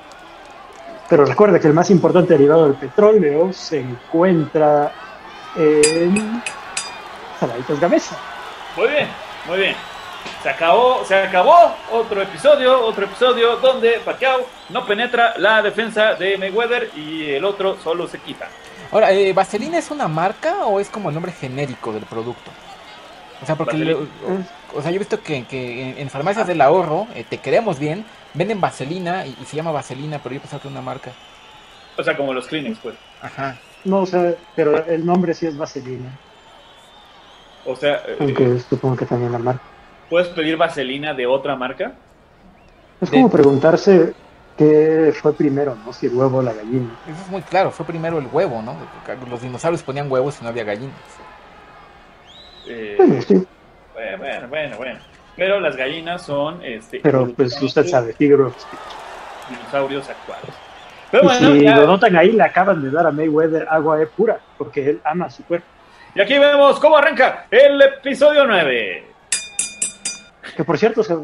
Pero 1.08 1.24
recuerda 1.24 1.58
que 1.58 1.66
el 1.66 1.74
más 1.74 1.90
importante 1.90 2.34
derivado 2.34 2.64
del 2.64 2.74
petróleo 2.74 3.52
se 3.52 3.80
encuentra 3.80 4.92
en 5.56 6.42
Saladitos 7.40 7.80
Gamesa. 7.80 8.16
Muy 8.76 8.88
bien, 8.88 9.08
muy 9.48 9.58
bien. 9.58 9.74
Se 10.42 10.48
acabó, 10.48 11.04
se 11.04 11.14
acabó 11.14 11.74
otro 11.92 12.20
episodio, 12.20 12.84
otro 12.84 13.04
episodio 13.04 13.56
donde 13.56 14.00
Pacquiao 14.04 14.40
no 14.70 14.84
penetra 14.84 15.34
la 15.38 15.62
defensa 15.62 16.14
de 16.14 16.36
Mayweather 16.36 16.90
y 16.96 17.30
el 17.30 17.44
otro 17.44 17.76
solo 17.82 18.08
se 18.08 18.18
quita. 18.18 18.48
Ahora, 18.90 19.12
eh, 19.12 19.32
¿Vaselina 19.32 19.78
es 19.78 19.90
una 19.90 20.08
marca 20.08 20.66
o 20.66 20.80
es 20.80 20.88
como 20.88 21.08
el 21.08 21.14
nombre 21.14 21.32
genérico 21.32 21.92
del 21.92 22.04
producto? 22.04 22.50
O 23.40 23.46
sea, 23.46 23.56
porque 23.56 23.94
o, 23.94 24.78
o 24.78 24.82
sea, 24.82 24.90
yo 24.90 24.96
he 24.96 24.98
visto 24.98 25.20
que, 25.20 25.44
que 25.46 25.90
en, 25.90 25.98
en 25.98 26.10
farmacias 26.10 26.46
del 26.46 26.60
ahorro, 26.60 27.06
eh, 27.14 27.24
te 27.28 27.38
queremos 27.38 27.78
bien, 27.78 28.04
venden 28.34 28.60
vaselina 28.60 29.26
y, 29.26 29.36
y 29.40 29.44
se 29.46 29.56
llama 29.56 29.72
vaselina, 29.72 30.20
pero 30.22 30.34
yo 30.34 30.40
pensaba 30.40 30.60
que 30.60 30.68
era 30.68 30.72
una 30.76 30.84
marca. 30.84 31.12
O 31.96 32.02
sea, 32.02 32.16
como 32.16 32.32
los 32.32 32.46
Kleenex, 32.46 32.78
pues. 32.78 32.94
Ajá. 33.20 33.56
No, 33.84 34.00
o 34.00 34.06
sea, 34.06 34.34
pero 34.54 34.84
el 34.86 35.04
nombre 35.04 35.34
sí 35.34 35.46
es 35.46 35.56
vaselina. 35.56 36.10
O 37.64 37.76
sea, 37.76 38.02
eh, 38.06 38.16
Aunque 38.20 38.58
supongo 38.60 38.96
que 38.96 39.06
también 39.06 39.32
la 39.32 39.38
marca. 39.38 39.62
¿Puedes 40.12 40.28
pedir 40.28 40.58
vaselina 40.58 41.14
de 41.14 41.26
otra 41.26 41.56
marca? 41.56 41.92
Es 43.00 43.10
De- 43.10 43.16
como 43.16 43.30
preguntarse 43.30 44.12
qué 44.58 45.10
fue 45.22 45.32
primero, 45.32 45.74
¿no? 45.86 45.90
Si 45.94 46.04
el 46.04 46.12
huevo 46.14 46.36
o 46.38 46.42
la 46.42 46.52
gallina. 46.52 46.90
Eso 47.08 47.22
es 47.24 47.30
muy 47.30 47.40
claro, 47.40 47.70
fue 47.70 47.86
primero 47.86 48.18
el 48.18 48.26
huevo, 48.30 48.60
¿no? 48.60 48.76
Los 49.30 49.40
dinosaurios 49.40 49.82
ponían 49.82 50.12
huevos 50.12 50.36
y 50.38 50.44
no 50.44 50.50
había 50.50 50.64
gallinas. 50.64 50.94
Eh, 52.66 52.94
Bueno, 52.98 53.22
sí, 53.22 53.46
bueno, 53.94 54.18
bueno, 54.18 54.48
bueno, 54.48 54.76
bueno. 54.76 54.98
Pero 55.34 55.60
las 55.60 55.76
gallinas 55.76 56.20
son 56.26 56.62
este, 56.62 57.00
pero 57.02 57.26
pues 57.34 57.60
usted 57.62 57.86
sabe, 57.86 58.12
speech. 58.12 58.32
dinosaurios 59.48 60.10
actuales. 60.10 60.54
Pero 61.10 61.22
Y 61.22 61.26
bueno, 61.26 61.52
si 61.52 61.62
ya- 61.64 61.76
lo 61.76 61.86
notan 61.86 62.14
ahí, 62.16 62.32
le 62.32 62.42
acaban 62.42 62.82
de 62.82 62.90
dar 62.90 63.06
a 63.06 63.10
Mayweather 63.10 63.66
agua 63.70 63.96
de 63.96 64.06
pura, 64.08 64.38
porque 64.58 64.90
él 64.90 65.00
ama 65.04 65.30
su 65.30 65.42
cuerpo. 65.44 65.66
y 66.14 66.20
aquí 66.20 66.38
vemos 66.38 66.78
cómo 66.78 66.98
arranca 66.98 67.46
el 67.50 67.80
episodio 67.80 68.44
9. 68.46 69.06
Por 70.64 70.78
cierto, 70.78 71.02
se... 71.02 71.14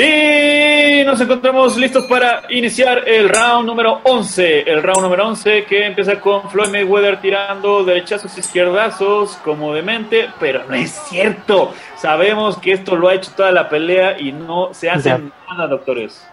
Y 0.00 1.02
nos 1.04 1.20
encontramos 1.20 1.76
listos 1.76 2.04
para 2.06 2.44
iniciar 2.50 3.08
el 3.08 3.28
round 3.28 3.66
número 3.66 4.00
11. 4.04 4.70
El 4.70 4.80
round 4.80 5.02
número 5.02 5.26
11 5.26 5.64
que 5.64 5.86
empieza 5.86 6.20
con 6.20 6.48
Floyd 6.50 6.70
Mayweather 6.70 7.20
tirando 7.20 7.82
derechazos 7.82 8.38
izquierdazos 8.38 9.32
como 9.38 9.74
demente, 9.74 10.30
pero 10.38 10.62
no 10.68 10.74
es 10.74 10.92
cierto. 11.08 11.74
Sabemos 11.96 12.58
que 12.58 12.74
esto 12.74 12.94
lo 12.94 13.08
ha 13.08 13.14
hecho 13.14 13.32
toda 13.36 13.50
la 13.50 13.68
pelea 13.68 14.20
y 14.20 14.30
no 14.30 14.72
se 14.72 14.88
hace 14.88 15.10
nada, 15.48 15.66
doctores. 15.66 16.24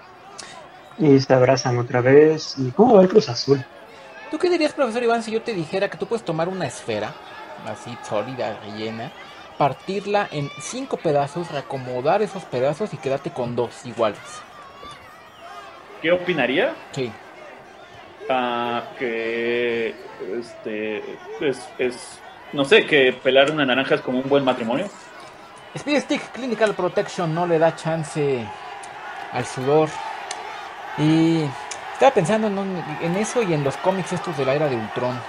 Y 1.00 1.20
se 1.20 1.34
abrazan 1.34 1.80
otra 1.80 2.02
vez. 2.02 2.56
¿Y 2.60 2.70
cómo 2.70 2.98
va 2.98 3.02
el 3.02 3.10
Cruz 3.10 3.30
Azul? 3.30 3.66
¿Tú 4.32 4.38
qué 4.40 4.50
dirías, 4.50 4.74
profesor 4.74 5.04
Iván, 5.04 5.24
si 5.24 5.32
yo 5.32 5.42
te 5.42 5.54
dijera 5.54 5.90
que 5.90 5.98
tú 5.98 6.08
puedes 6.08 6.26
tomar 6.26 6.50
una 6.50 6.66
esfera, 6.66 7.14
así 7.66 7.96
sólida, 8.08 8.60
rellena, 8.62 9.12
partirla 9.58 10.28
en 10.32 10.50
cinco 10.60 10.98
pedazos, 10.98 11.52
reacomodar 11.52 12.22
esos 12.22 12.44
pedazos 12.44 12.94
y 12.94 12.98
quedarte 12.98 13.32
con 13.32 13.56
dos 13.56 13.86
iguales? 13.86 14.20
¿Qué 16.02 16.12
opinaría? 16.12 16.74
Sí. 16.92 17.12
Ah, 18.30 18.84
que 18.98 19.96
este 20.40 21.04
es, 21.42 21.70
es 21.78 22.20
no 22.54 22.66
sé, 22.66 22.86
que 22.86 23.14
pelar 23.14 23.52
una 23.52 23.66
naranja 23.66 23.96
es 23.96 24.02
como 24.02 24.20
un 24.20 24.30
buen 24.30 24.44
matrimonio. 24.44 24.88
Speed 25.76 26.02
Stick 26.02 26.32
Clinical 26.32 26.74
Protection 26.74 27.34
no 27.34 27.46
le 27.46 27.60
da 27.60 27.76
chance 27.76 28.46
al 29.32 29.46
sudor. 29.46 29.90
Y 30.98 31.44
estaba 31.96 32.12
pensando 32.14 32.48
en, 32.48 32.58
un- 32.58 32.84
en 33.02 33.16
eso 33.18 33.42
y 33.42 33.54
en 33.54 33.64
los 33.64 33.76
cómics 33.78 34.14
estos 34.14 34.38
de 34.38 34.46
la 34.46 34.54
era 34.54 34.68
de 34.68 34.76
Ultron. 34.76 35.20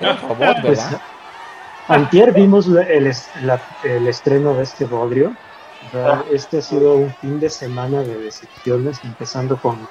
Era 0.00 0.12
un 0.12 0.20
robot, 0.28 0.56
Pues, 0.62 0.78
¿verdad? 0.84 1.00
antier 1.88 2.32
vimos 2.32 2.66
el, 2.68 3.06
es- 3.06 3.30
la- 3.42 3.60
el 3.82 4.06
estreno 4.06 4.54
de 4.54 4.62
este 4.64 4.84
bodrio. 4.84 5.32
¿verdad? 5.92 6.24
Este 6.32 6.58
ha 6.58 6.62
sido 6.62 6.94
un 6.94 7.14
fin 7.20 7.38
de 7.40 7.50
semana 7.50 8.00
de 8.00 8.16
decepciones, 8.16 9.00
empezando 9.04 9.56
con. 9.58 9.86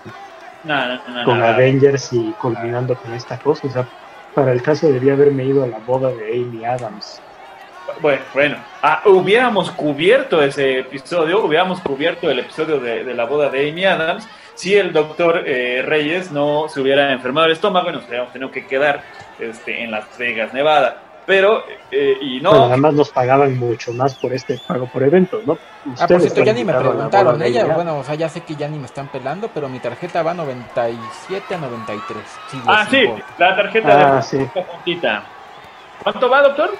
Avengers 1.44 2.14
y 2.14 2.32
culminando 2.42 2.96
con 2.96 3.14
esta 3.14 3.38
cosa. 3.38 3.68
O 3.68 3.70
sea, 3.70 3.86
para 4.34 4.52
el 4.54 4.62
caso 4.64 4.88
debía 4.88 5.14
haberme 5.14 5.44
ido 5.44 5.64
a 5.64 5.68
la 5.68 5.78
boda 5.80 6.10
de 6.10 6.34
Amy 6.34 6.66
Adams. 6.66 7.22
Bueno, 8.02 8.22
bueno. 8.34 8.58
Ah, 8.82 9.02
hubiéramos 9.06 9.70
cubierto 9.72 10.42
ese 10.42 10.80
episodio, 10.80 11.44
hubiéramos 11.46 11.80
cubierto 11.82 12.30
el 12.30 12.40
episodio 12.40 12.80
de, 12.80 13.04
de 13.04 13.14
la 13.14 13.26
boda 13.26 13.50
de 13.50 13.70
Amy 13.70 13.86
Adams 13.86 14.28
si 14.56 14.76
el 14.76 14.94
doctor 14.94 15.44
eh, 15.46 15.82
Reyes 15.86 16.32
no 16.32 16.68
se 16.70 16.80
hubiera 16.82 17.12
enfermado 17.12 17.48
el 17.48 17.54
estómago 17.54 17.90
y 17.90 17.94
nos 17.94 18.06
hubiéramos 18.08 18.32
tenido 18.34 18.52
que 18.52 18.66
quedar 18.68 19.02
este, 19.40 19.84
en 19.84 19.92
Las 19.92 20.18
Vegas, 20.18 20.54
Nevada. 20.54 20.98
Pero, 21.26 21.64
eh, 21.90 22.18
y 22.20 22.42
no, 22.42 22.50
Bueno, 22.50 22.66
además 22.66 22.94
nos 22.96 23.10
pagaban 23.10 23.58
mucho 23.58 23.94
más 23.94 24.14
por 24.16 24.34
este 24.34 24.60
pago 24.68 24.88
por 24.88 25.04
evento, 25.04 25.40
¿no? 25.46 25.58
Ah, 25.98 26.06
por 26.06 26.20
cierto, 26.20 26.44
ya 26.44 26.52
ni 26.52 26.66
me 26.66 26.74
preguntaron. 26.74 27.42
Ella, 27.42 27.66
bueno, 27.68 28.00
o 28.00 28.04
sea, 28.04 28.16
ya 28.16 28.28
sé 28.28 28.42
que 28.42 28.56
ya 28.58 28.68
ni 28.68 28.78
me 28.78 28.88
están 28.88 29.08
pelando, 29.08 29.50
pero 29.54 29.70
mi 29.70 29.80
tarjeta 29.80 30.22
va 30.22 30.34
97 30.34 31.56
a 31.56 31.58
93. 31.60 32.24
Sí, 32.52 32.60
ah, 32.68 32.86
sí, 32.90 33.10
la 33.38 33.56
tarjeta 33.56 34.12
Ah, 34.12 34.16
de 34.18 34.22
sí. 34.22 34.38
puntita. 34.70 35.24
¿Cuánto 36.04 36.30
va, 36.30 36.42
doctor? 36.42 36.72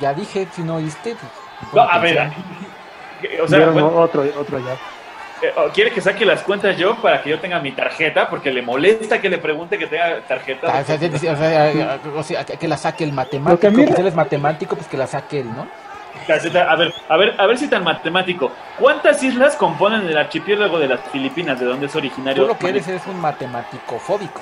Ya 0.00 0.12
dije, 0.12 0.48
si 0.52 0.62
no 0.62 0.76
oíste. 0.76 1.14
pues, 1.14 1.72
No, 1.72 1.82
a 1.82 1.98
ver, 2.00 2.32
o 3.40 3.46
sea, 3.46 3.66
bueno, 3.70 3.86
otro, 4.00 4.24
otro 4.36 4.58
ya. 4.58 4.76
Eh, 5.42 5.52
oh, 5.56 5.68
quiere 5.72 5.90
que 5.90 6.00
saque 6.00 6.24
las 6.24 6.42
cuentas 6.42 6.76
yo 6.76 6.96
para 6.96 7.22
que 7.22 7.30
yo 7.30 7.38
tenga 7.40 7.58
mi 7.60 7.72
tarjeta, 7.72 8.28
porque 8.28 8.52
le 8.52 8.62
molesta 8.62 9.20
que 9.20 9.28
le 9.28 9.38
pregunte 9.38 9.78
que 9.78 9.86
tenga 9.86 10.20
tarjeta. 10.22 10.68
Ah, 10.72 10.80
o 10.82 10.84
sea, 10.84 10.96
o 10.96 11.18
sea, 11.18 11.32
o 11.32 11.36
sea, 11.36 12.00
o 12.14 12.22
sea, 12.22 12.44
que 12.44 12.68
la 12.68 12.76
saque 12.76 13.04
el 13.04 13.12
matemático, 13.12 13.52
Lo 13.54 13.60
que 13.60 13.66
a 13.66 13.70
mí- 13.70 13.86
pues 13.86 13.98
él 13.98 14.06
es 14.06 14.14
matemático, 14.14 14.76
pues 14.76 14.88
que 14.88 14.96
la 14.96 15.06
saque 15.06 15.40
él, 15.40 15.48
¿no? 15.54 15.66
A 16.28 16.76
ver, 16.76 16.94
a 17.08 17.16
ver, 17.16 17.34
a 17.38 17.46
ver 17.46 17.58
si 17.58 17.68
tan 17.68 17.82
matemático. 17.82 18.52
¿Cuántas 18.78 19.22
islas 19.22 19.56
componen 19.56 20.06
el 20.06 20.16
archipiélago 20.16 20.78
de 20.78 20.88
las 20.88 21.00
Filipinas, 21.10 21.58
de 21.58 21.66
donde 21.66 21.86
es 21.86 21.96
originario? 21.96 22.42
Tú 22.42 22.48
lo 22.48 22.58
que 22.58 22.68
eres 22.68 22.86
es 22.86 23.04
un 23.06 23.20
matemático 23.20 23.98
fóbico. 23.98 24.40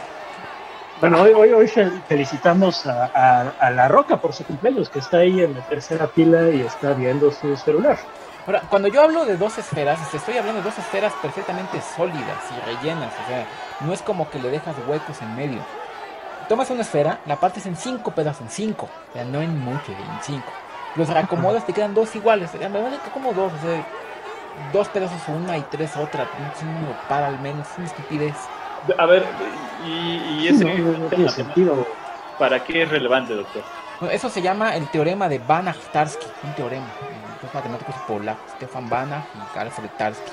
Bueno, 1.00 1.22
hoy, 1.22 1.32
hoy, 1.32 1.50
hoy 1.52 1.66
fel- 1.66 2.02
felicitamos 2.02 2.86
a, 2.86 3.70
La 3.70 3.88
Roca 3.88 4.18
por 4.18 4.34
su 4.34 4.44
cumpleaños, 4.44 4.90
que 4.90 4.98
está 4.98 5.18
ahí 5.18 5.40
en 5.40 5.54
la 5.54 5.60
tercera 5.62 6.06
fila 6.08 6.50
y 6.50 6.60
está 6.60 6.92
viendo 6.92 7.32
su 7.32 7.56
celular. 7.56 7.98
Ahora, 8.46 8.60
cuando 8.68 8.88
yo 8.88 9.02
hablo 9.02 9.24
de 9.24 9.38
dos 9.38 9.56
esferas, 9.56 9.98
estoy 10.12 10.36
hablando 10.36 10.60
de 10.60 10.68
dos 10.68 10.78
esferas 10.78 11.14
perfectamente 11.22 11.80
sólidas 11.96 12.44
y 12.50 12.66
rellenas, 12.66 13.12
o 13.24 13.28
sea, 13.28 13.46
no 13.80 13.94
es 13.94 14.02
como 14.02 14.28
que 14.28 14.38
le 14.40 14.50
dejas 14.50 14.76
huecos 14.86 15.22
en 15.22 15.36
medio. 15.36 15.60
Tomas 16.50 16.68
una 16.68 16.82
esfera, 16.82 17.18
la 17.26 17.36
partes 17.36 17.64
en 17.64 17.76
cinco 17.76 18.10
pedazos, 18.10 18.42
en 18.42 18.50
cinco, 18.50 18.88
o 19.10 19.12
sea, 19.14 19.24
no 19.24 19.40
en 19.40 19.58
mucho, 19.58 19.92
en 19.92 20.22
cinco. 20.22 20.52
Los 20.96 21.08
reacomodas, 21.08 21.64
te 21.64 21.72
quedan 21.72 21.94
dos 21.94 22.14
iguales, 22.14 22.50
me 22.52 22.68
vale 22.68 22.98
como 23.14 23.32
dos, 23.32 23.50
o 23.52 23.66
sea, 23.66 23.86
dos 24.72 24.88
pedazos 24.88 25.20
una 25.28 25.56
y 25.56 25.62
tres 25.70 25.96
otra, 25.96 26.28
un 26.60 26.74
número 26.74 26.94
par 27.08 27.22
al 27.22 27.38
menos, 27.40 27.66
una 27.78 27.86
estupidez. 27.86 28.34
A 28.98 29.06
ver, 29.06 29.36
y, 29.78 30.42
y 30.44 30.48
Sí, 30.48 30.48
ese 30.48 30.64
no, 30.64 30.76
no, 30.76 30.92
no 30.98 31.10
tiene 31.12 31.30
sentido. 31.30 31.86
¿para 32.36 32.64
qué 32.64 32.82
es 32.82 32.88
relevante, 32.88 33.34
doctor? 33.34 33.70
Eso 34.12 34.30
se 34.30 34.42
llama 34.42 34.76
el 34.76 34.90
teorema 34.90 35.28
de 35.28 35.38
Banach-Tarski, 35.44 36.34
un 36.42 36.54
teorema. 36.54 36.98
Los 37.40 37.52
matemáticos 37.54 37.98
polacos, 37.98 38.52
Stefan 38.52 38.88
Banach 38.88 39.28
y 39.34 39.48
Alfred 39.54 39.92
Tarski. 39.94 40.32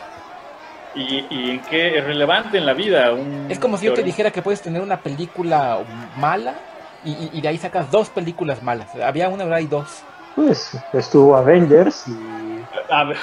¿Y, 0.93 1.27
y 1.29 1.51
en 1.51 1.65
qué 1.65 1.97
es 1.97 2.03
relevante 2.03 2.57
en 2.57 2.65
la 2.65 2.73
vida? 2.73 3.13
Un 3.13 3.47
Es 3.49 3.59
como 3.59 3.77
si 3.77 3.85
yo 3.85 3.93
te 3.93 4.03
dijera 4.03 4.31
que 4.31 4.41
puedes 4.41 4.61
tener 4.61 4.81
una 4.81 5.03
película 5.03 5.85
mala 5.89 6.63
y, 7.01 7.11
y- 7.13 7.37
y 7.37 7.41
de 7.41 7.47
ahí 7.49 7.57
sacas 7.57 7.89
dos 7.91 8.09
películas 8.09 8.61
malas. 8.61 8.95
Había 8.95 9.29
una, 9.29 9.43
ahora 9.43 9.57
hay 9.57 9.67
dos. 9.67 10.07
Pues 10.33 10.87
estuvo 10.93 11.35
Avengers 11.35 12.07
y, 12.07 12.69
A 12.89 13.03
ver, 13.05 13.17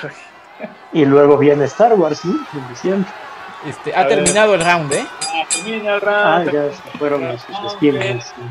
y 0.90 1.04
luego 1.04 1.36
viene 1.38 1.64
Star 1.66 1.94
Wars, 1.94 2.24
¿no? 2.24 2.46
En 2.52 2.66
diciembre. 2.66 3.12
Este, 3.66 3.94
A 3.94 4.00
ha 4.00 4.04
ver. 4.04 4.16
terminado 4.18 4.54
el 4.54 4.64
round, 4.64 4.92
¿eh? 4.92 5.06
termina 5.50 5.94
el 5.96 6.02
Ah, 6.08 6.36
round, 6.44 6.52
ya 6.52 6.72
se 6.72 6.98
fueron 6.98 7.24
a 7.24 7.38
sus 7.38 7.72
esquinas. 7.72 8.34
sí. 8.36 8.42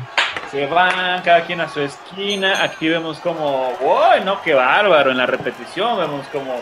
se 0.50 0.66
van 0.66 1.20
cada 1.22 1.44
quien 1.44 1.60
a 1.60 1.68
su 1.68 1.80
esquina. 1.80 2.62
Aquí 2.62 2.88
vemos 2.88 3.18
como, 3.20 3.70
¡uy! 3.80 4.24
No, 4.24 4.40
qué 4.42 4.54
bárbaro! 4.54 5.10
En 5.10 5.16
la 5.18 5.26
repetición 5.26 5.98
vemos 5.98 6.26
como, 6.28 6.54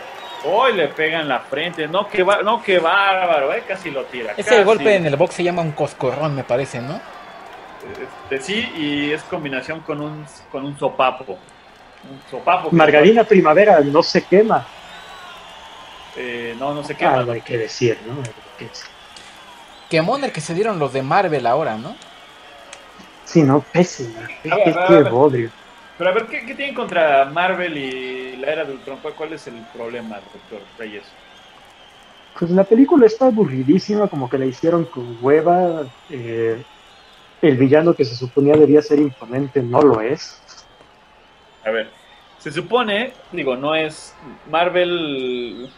¡uy! 0.45 0.73
Le 0.73 0.87
pegan 0.89 1.27
la 1.27 1.39
frente. 1.39 1.87
No, 1.87 2.07
qué, 2.07 2.23
no, 2.43 2.61
qué 2.63 2.79
bárbaro! 2.79 3.53
¿eh? 3.53 3.63
Casi 3.67 3.91
lo 3.91 4.03
tira. 4.05 4.33
Ese 4.37 4.49
casi. 4.49 4.63
golpe 4.63 4.95
en 4.95 5.05
el 5.05 5.15
box 5.15 5.35
se 5.35 5.43
llama 5.43 5.61
un 5.61 5.71
coscorrón, 5.73 6.35
me 6.35 6.43
parece, 6.43 6.79
¿no? 6.81 6.99
Este, 8.29 8.41
sí, 8.41 8.71
y 8.77 9.11
es 9.11 9.21
combinación 9.23 9.81
con 9.81 10.01
un, 10.01 10.25
con 10.51 10.63
un 10.65 10.77
sopapo. 10.79 11.33
Un 12.09 12.21
sopapo. 12.31 12.69
que- 12.69 12.75
Margarina 12.75 13.23
Primavera 13.23 13.79
no 13.81 14.01
se 14.01 14.23
quema. 14.23 14.65
Eh, 16.15 16.55
no, 16.59 16.73
no 16.73 16.83
sé 16.83 16.95
qué. 16.95 17.05
Ah, 17.05 17.17
más. 17.17 17.25
no 17.27 17.33
hay 17.33 17.41
que 17.41 17.57
decir, 17.57 17.97
¿no? 18.07 18.15
Que 18.57 18.65
decir. 18.69 18.89
Quemón 19.89 20.23
el 20.23 20.31
que 20.31 20.41
se 20.41 20.53
dieron 20.53 20.79
los 20.79 20.93
de 20.93 21.03
Marvel 21.03 21.45
ahora, 21.45 21.77
¿no? 21.77 21.99
Sí, 23.23 23.43
no, 23.43 23.61
pésima. 23.71 24.31
A 24.49 24.57
ver, 24.57 24.63
Qué, 24.63 24.73
a 24.73 24.73
ver, 24.73 24.83
qué 24.87 24.97
a 24.97 25.01
ver. 25.01 25.09
bodrio. 25.09 25.51
Pero 25.97 26.09
a 26.09 26.13
ver, 26.13 26.27
¿qué, 26.27 26.45
qué 26.45 26.55
tienen 26.55 26.75
contra 26.75 27.25
Marvel 27.25 27.77
y 27.77 28.35
la 28.37 28.47
era 28.51 28.65
de 28.65 28.73
Ultron? 28.73 28.99
¿Cuál, 29.01 29.15
cuál 29.15 29.33
es 29.33 29.47
el 29.47 29.55
problema, 29.73 30.15
doctor 30.33 30.61
Reyes? 30.77 31.03
Pues 32.37 32.49
la 32.51 32.63
película 32.63 33.05
está 33.05 33.27
aburridísima, 33.27 34.07
como 34.07 34.29
que 34.29 34.37
la 34.39 34.45
hicieron 34.45 34.85
con 34.85 35.17
hueva. 35.21 35.83
eh, 36.09 36.63
el 37.41 37.57
villano 37.57 37.93
que 37.93 38.05
se 38.05 38.15
suponía 38.15 38.55
debía 38.55 38.81
ser 38.81 38.99
imponente 38.99 39.61
no 39.61 39.81
lo 39.81 39.99
es. 40.01 40.41
A 41.65 41.71
ver, 41.71 41.91
se 42.39 42.51
supone, 42.51 43.13
digo, 43.31 43.55
no 43.55 43.75
es 43.75 44.15
Marvel. 44.49 45.69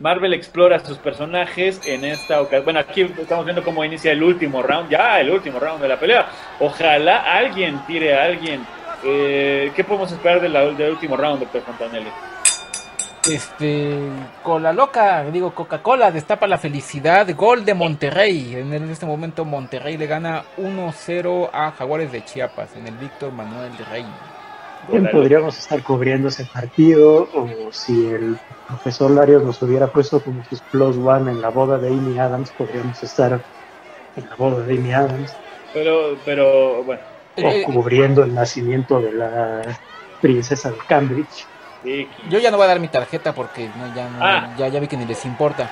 Marvel 0.00 0.32
explora 0.32 0.78
sus 0.78 0.96
personajes 0.96 1.80
en 1.86 2.04
esta 2.04 2.40
ocasión. 2.40 2.64
Bueno, 2.64 2.80
aquí 2.80 3.02
estamos 3.02 3.44
viendo 3.44 3.62
cómo 3.62 3.84
inicia 3.84 4.12
el 4.12 4.22
último 4.22 4.62
round, 4.62 4.90
ya 4.90 5.20
el 5.20 5.30
último 5.30 5.60
round 5.60 5.82
de 5.82 5.88
la 5.88 6.00
pelea. 6.00 6.26
Ojalá 6.58 7.18
alguien 7.36 7.84
tire 7.86 8.18
a 8.18 8.24
alguien. 8.24 8.66
Eh, 9.04 9.70
¿Qué 9.76 9.84
podemos 9.84 10.10
esperar 10.10 10.40
del 10.40 10.90
último 10.90 11.16
round, 11.16 11.40
doctor 11.40 11.62
Fontanelli? 11.62 12.08
Este, 13.28 13.98
Cola 14.42 14.72
Loca, 14.72 15.24
digo 15.24 15.54
Coca-Cola, 15.54 16.10
destapa 16.10 16.46
la 16.46 16.56
felicidad. 16.56 17.28
Gol 17.36 17.66
de 17.66 17.74
Monterrey. 17.74 18.54
En 18.54 18.72
este 18.90 19.04
momento 19.04 19.44
Monterrey 19.44 19.98
le 19.98 20.06
gana 20.06 20.44
1-0 20.56 21.50
a 21.52 21.72
Jaguares 21.72 22.10
de 22.10 22.24
Chiapas 22.24 22.74
en 22.74 22.86
el 22.86 22.96
Víctor 22.96 23.32
Manuel 23.32 23.76
de 23.76 23.84
Rey. 23.84 24.06
Bien, 24.88 25.08
podríamos 25.10 25.56
estar 25.58 25.82
cubriendo 25.82 26.28
ese 26.28 26.44
partido, 26.46 27.28
o 27.34 27.48
si 27.70 28.06
el 28.08 28.36
profesor 28.66 29.10
Larios 29.10 29.42
nos 29.44 29.60
hubiera 29.62 29.86
puesto 29.86 30.20
como 30.22 30.42
sus 30.44 30.60
plus 30.62 30.96
one 30.96 31.30
en 31.30 31.40
la 31.40 31.50
boda 31.50 31.78
de 31.78 31.88
Amy 31.88 32.18
Adams, 32.18 32.50
podríamos 32.50 33.00
estar 33.02 33.40
en 34.16 34.28
la 34.28 34.34
boda 34.36 34.64
de 34.64 34.74
Amy 34.78 34.92
Adams, 34.92 35.32
Pero, 35.72 36.16
pero, 36.24 36.82
bueno. 36.82 37.00
Eh, 37.36 37.64
o 37.68 37.72
cubriendo 37.72 38.24
el 38.24 38.34
nacimiento 38.34 39.00
de 39.00 39.12
la 39.12 39.62
princesa 40.20 40.70
de 40.72 40.78
Cambridge. 40.88 41.46
Yo 42.28 42.38
ya 42.40 42.50
no 42.50 42.56
voy 42.56 42.64
a 42.64 42.68
dar 42.68 42.80
mi 42.80 42.88
tarjeta 42.88 43.32
porque 43.32 43.68
no, 43.76 43.94
ya, 43.94 44.08
no- 44.08 44.18
Ah. 44.20 44.54
ya, 44.58 44.66
ya 44.68 44.80
vi 44.80 44.88
que 44.88 44.96
ni 44.96 45.06
les 45.06 45.24
importa. 45.24 45.70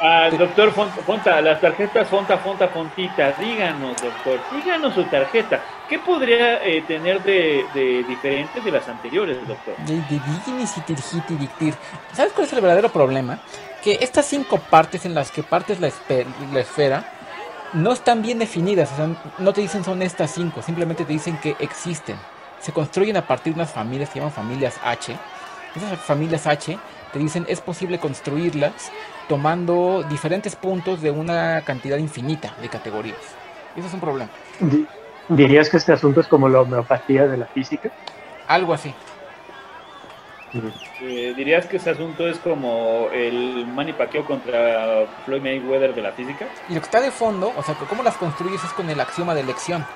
Ah, 0.00 0.30
doctor 0.30 0.72
Font- 0.72 0.92
Fonta, 1.04 1.40
las 1.42 1.60
tarjetas 1.60 2.08
Fonta, 2.08 2.38
Fonta, 2.38 2.68
Fontita, 2.68 3.32
díganos, 3.32 4.00
doctor, 4.00 4.38
díganos 4.54 4.94
su 4.94 5.02
tarjeta. 5.04 5.60
¿Qué 5.90 5.98
podría 5.98 6.64
eh, 6.64 6.82
tener 6.86 7.22
de, 7.24 7.66
de, 7.74 8.04
diferente 8.04 8.60
de 8.60 8.70
las 8.70 8.88
anteriores, 8.88 9.36
doctor? 9.46 9.74
De, 9.84 9.96
de 9.96 10.20
¿Sabes 12.14 12.32
cuál 12.32 12.46
es 12.46 12.52
el 12.52 12.60
verdadero 12.60 12.90
problema? 12.90 13.40
Que 13.82 13.98
estas 14.00 14.24
cinco 14.26 14.58
partes 14.58 15.04
en 15.04 15.14
las 15.14 15.32
que 15.32 15.42
partes 15.42 15.80
la, 15.80 15.90
la 16.52 16.60
esfera 16.60 17.04
no 17.72 17.92
están 17.92 18.22
bien 18.22 18.38
definidas, 18.38 18.92
o 18.92 18.96
sea, 18.96 19.08
no 19.38 19.52
te 19.52 19.60
dicen 19.60 19.84
son 19.84 20.00
estas 20.02 20.30
cinco, 20.30 20.62
simplemente 20.62 21.04
te 21.04 21.12
dicen 21.12 21.36
que 21.38 21.56
existen. 21.58 22.16
Se 22.60 22.72
construyen 22.72 23.16
a 23.16 23.26
partir 23.26 23.54
de 23.54 23.60
unas 23.60 23.72
familias 23.72 24.10
que 24.10 24.20
llaman 24.20 24.32
familias 24.32 24.78
H. 24.84 25.16
Esas 25.74 25.98
familias 26.00 26.46
H 26.46 26.78
te 27.12 27.18
dicen 27.18 27.46
es 27.48 27.60
posible 27.60 27.98
construirlas 27.98 28.92
tomando 29.28 30.04
diferentes 30.08 30.54
puntos 30.54 31.00
de 31.00 31.10
una 31.10 31.62
cantidad 31.62 31.96
infinita 31.98 32.54
de 32.60 32.68
categorías. 32.68 33.18
Eso 33.76 33.86
es 33.86 33.94
un 33.94 34.00
problema. 34.00 34.30
¿Dirías 35.30 35.70
que 35.70 35.76
este 35.76 35.92
asunto 35.92 36.20
es 36.20 36.26
como 36.26 36.48
la 36.48 36.60
homeopatía 36.60 37.28
de 37.28 37.36
la 37.36 37.46
física? 37.46 37.90
Algo 38.48 38.74
así. 38.74 38.92
Eh, 41.00 41.32
¿Dirías 41.36 41.66
que 41.66 41.76
ese 41.76 41.90
asunto 41.90 42.26
es 42.26 42.38
como 42.38 43.08
el 43.12 43.64
Manny 43.64 43.92
Pacquiao 43.92 44.24
contra 44.24 45.06
Floyd 45.24 45.40
Mayweather 45.40 45.94
de 45.94 46.02
la 46.02 46.10
física? 46.10 46.46
Y 46.68 46.74
lo 46.74 46.80
que 46.80 46.86
está 46.86 47.00
de 47.00 47.12
fondo, 47.12 47.52
o 47.56 47.62
sea, 47.62 47.76
cómo 47.88 48.02
las 48.02 48.16
construyes 48.16 48.62
es 48.64 48.72
con 48.72 48.90
el 48.90 49.00
axioma 49.00 49.34
de 49.34 49.42
elección. 49.42 49.86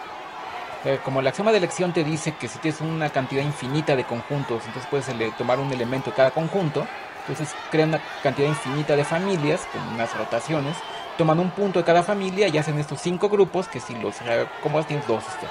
como 1.04 1.18
el 1.18 1.26
axioma 1.26 1.50
de 1.50 1.58
elección 1.58 1.92
te 1.92 2.04
dice 2.04 2.34
que 2.38 2.46
si 2.46 2.60
tienes 2.60 2.80
una 2.80 3.10
cantidad 3.10 3.42
infinita 3.42 3.96
de 3.96 4.04
conjuntos, 4.04 4.62
entonces 4.66 4.86
puedes 4.88 5.06
tomar 5.36 5.58
un 5.58 5.72
elemento 5.72 6.10
de 6.10 6.16
cada 6.16 6.30
conjunto, 6.30 6.86
entonces 7.26 7.56
crea 7.72 7.86
una 7.86 8.00
cantidad 8.22 8.46
infinita 8.46 8.94
de 8.94 9.02
familias 9.02 9.66
con 9.72 9.82
unas 9.94 10.16
rotaciones, 10.16 10.76
toman 11.16 11.38
un 11.38 11.50
punto 11.50 11.78
de 11.78 11.84
cada 11.84 12.02
familia 12.02 12.48
y 12.48 12.58
hacen 12.58 12.78
estos 12.78 13.00
cinco 13.00 13.28
grupos 13.28 13.68
que 13.68 13.80
si 13.80 13.94
los 13.96 14.16
como 14.62 14.82
tienes 14.84 15.06
dos 15.06 15.24
este. 15.26 15.46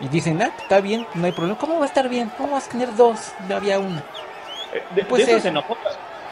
y 0.00 0.08
dicen 0.08 0.40
ah 0.42 0.52
está 0.58 0.80
bien 0.80 1.06
no 1.14 1.26
hay 1.26 1.32
problema. 1.32 1.58
Cómo 1.58 1.78
va 1.78 1.84
a 1.84 1.88
estar 1.88 2.08
bien 2.08 2.30
cómo 2.36 2.52
vas 2.52 2.68
a 2.68 2.70
tener 2.70 2.94
dos 2.94 3.32
no 3.48 3.56
había 3.56 3.78
una 3.78 4.00
eh, 4.72 4.82
de, 4.94 5.04
pues 5.04 5.28
eso 5.28 5.40
se 5.40 5.48
enojó. 5.48 5.76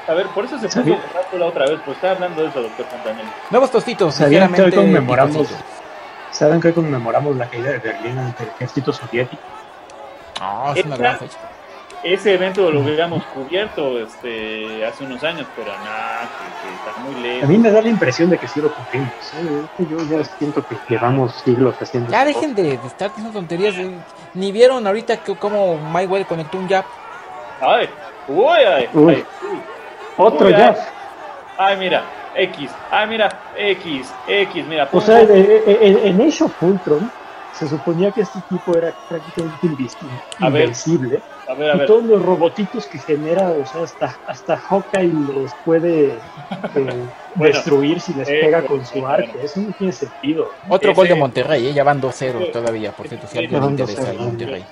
A 0.08 0.14
ver 0.14 0.26
por 0.28 0.44
eso 0.44 0.58
se 0.58 0.68
puso 0.68 0.98
la 1.38 1.46
otra 1.46 1.66
vez 1.66 1.80
pues 1.84 1.96
estaba 1.96 2.14
hablando 2.14 2.42
de 2.42 2.48
eso 2.48 2.62
doctor 2.62 2.86
Fontanelli 2.86 3.28
nuevos 3.50 3.70
tostitos 3.70 4.14
¿Saben 4.14 4.52
que 4.52 4.62
hoy 4.62 4.72
conmemoramos 4.72 5.48
saben 6.30 6.60
que 6.60 6.68
hoy 6.68 6.74
conmemoramos 6.74 7.36
la 7.36 7.48
caída 7.48 7.70
de 7.70 7.78
Berlín 7.78 8.18
ante 8.18 8.42
el 8.44 8.48
ejército 8.50 8.92
soviético 8.92 9.42
ah 10.40 10.72
es 10.74 10.84
una 10.84 10.96
gran 10.96 11.18
fecha 11.18 11.38
ese 12.02 12.34
evento 12.34 12.70
lo 12.70 12.80
hubiéramos 12.80 13.22
cubierto 13.26 13.98
este, 14.00 14.84
hace 14.84 15.04
unos 15.04 15.22
años, 15.22 15.46
pero 15.54 15.68
nada, 15.72 16.28
que, 16.62 16.90
está 16.90 17.00
muy 17.00 17.22
lejos. 17.22 17.44
A 17.44 17.46
mí 17.46 17.58
me 17.58 17.70
da 17.70 17.80
la 17.80 17.88
impresión 17.88 18.28
de 18.28 18.38
que 18.38 18.48
sí 18.48 18.60
lo 18.60 18.72
cubrimos. 18.74 19.10
¿eh? 19.36 19.84
Yo 19.88 19.98
ya 20.10 20.24
siento 20.24 20.66
que 20.66 20.76
llevamos 20.88 21.32
siglos 21.44 21.76
haciendo 21.80 22.10
Ya 22.10 22.24
dejen 22.24 22.54
de, 22.54 22.74
estar 22.74 23.10
diciendo 23.10 23.32
tonterías. 23.32 23.74
Ni 24.34 24.50
vieron 24.50 24.86
ahorita 24.86 25.18
que, 25.18 25.36
cómo 25.36 25.76
Mayweather 25.76 26.26
conectó 26.26 26.58
un 26.58 26.68
jab. 26.68 26.84
Ay, 27.60 27.88
uy, 28.26 28.46
ay, 28.46 28.88
uy. 28.94 29.24
Otro 30.16 30.50
jab. 30.50 30.76
Ay, 31.56 31.76
mira, 31.76 32.02
X. 32.34 32.70
Ay, 32.90 33.08
mira, 33.08 33.28
X, 33.56 34.12
X, 34.26 34.66
mira. 34.66 34.88
O 34.90 35.00
sea, 35.00 35.20
en 35.20 36.20
Age 36.20 36.44
of 36.44 36.62
Ultron 36.62 37.10
se 37.52 37.68
suponía 37.68 38.10
que 38.10 38.22
este 38.22 38.40
tipo 38.48 38.76
era 38.76 38.92
prácticamente 39.08 39.66
invencible. 39.66 40.10
A 40.38 40.48
ver, 40.48 41.70
a 41.70 41.76
ver, 41.76 41.82
y 41.82 41.86
todos 41.86 42.04
los 42.04 42.22
robotitos 42.22 42.86
que 42.86 42.98
genera, 42.98 43.50
o 43.50 43.66
sea, 43.66 43.82
hasta, 43.82 44.16
hasta 44.26 44.56
Hawkeye 44.56 45.12
los 45.12 45.52
puede 45.64 46.14
eh, 46.74 47.06
destruir 47.34 48.00
si 48.00 48.14
les 48.14 48.28
pega 48.28 48.62
con 48.62 48.84
su 48.84 49.06
arco. 49.06 49.38
Eso 49.42 49.60
no 49.60 49.72
tiene 49.72 49.92
sentido. 49.92 50.50
Otro 50.68 50.94
gol 50.94 51.08
de 51.08 51.14
Monterrey, 51.14 51.68
¿eh? 51.68 51.74
ya 51.74 51.84
van 51.84 52.00
2-0 52.00 52.52
todavía, 52.52 52.92
por 52.92 53.08
cierto, 53.08 53.26
si 53.26 53.38
alguien 53.38 53.62
interesa 53.64 54.12
Monterrey. 54.14 54.64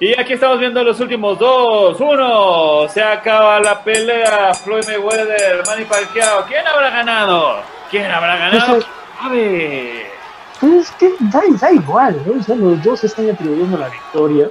Y 0.00 0.18
aquí 0.18 0.34
estamos 0.34 0.60
viendo 0.60 0.84
los 0.84 1.00
últimos 1.00 1.36
dos. 1.40 2.00
Uno, 2.00 2.86
se 2.88 3.02
acaba 3.02 3.58
la 3.58 3.82
pelea. 3.82 4.54
Floyd 4.54 4.84
Mayweather, 4.86 5.66
Manny 5.66 5.84
Pacquiao. 5.86 6.44
¿Quién 6.46 6.64
habrá 6.64 6.90
ganado? 6.90 7.62
¿Quién 7.90 8.08
habrá 8.08 8.36
ganado? 8.36 8.78
A 9.20 9.28
ver. 9.28 10.17
Pues 10.60 10.72
es 10.72 10.90
que 10.92 11.12
da, 11.20 11.42
da 11.60 11.72
igual, 11.72 12.20
¿no? 12.26 12.40
O 12.40 12.42
sea, 12.42 12.56
los 12.56 12.82
dos 12.82 13.04
están 13.04 13.30
atribuyendo 13.30 13.78
la 13.78 13.88
victoria. 13.88 14.50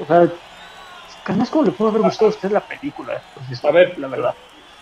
O 0.00 0.06
sea, 0.06 0.28
además, 1.24 1.50
¿cómo 1.50 1.64
le 1.64 1.70
pudo 1.70 1.88
haber 1.88 2.02
gustado 2.02 2.26
a 2.26 2.30
usted 2.30 2.50
la 2.50 2.60
película? 2.60 3.22
Pues, 3.46 3.64
a 3.64 3.70
ver, 3.70 3.98
la 3.98 4.08
verdad. 4.08 4.34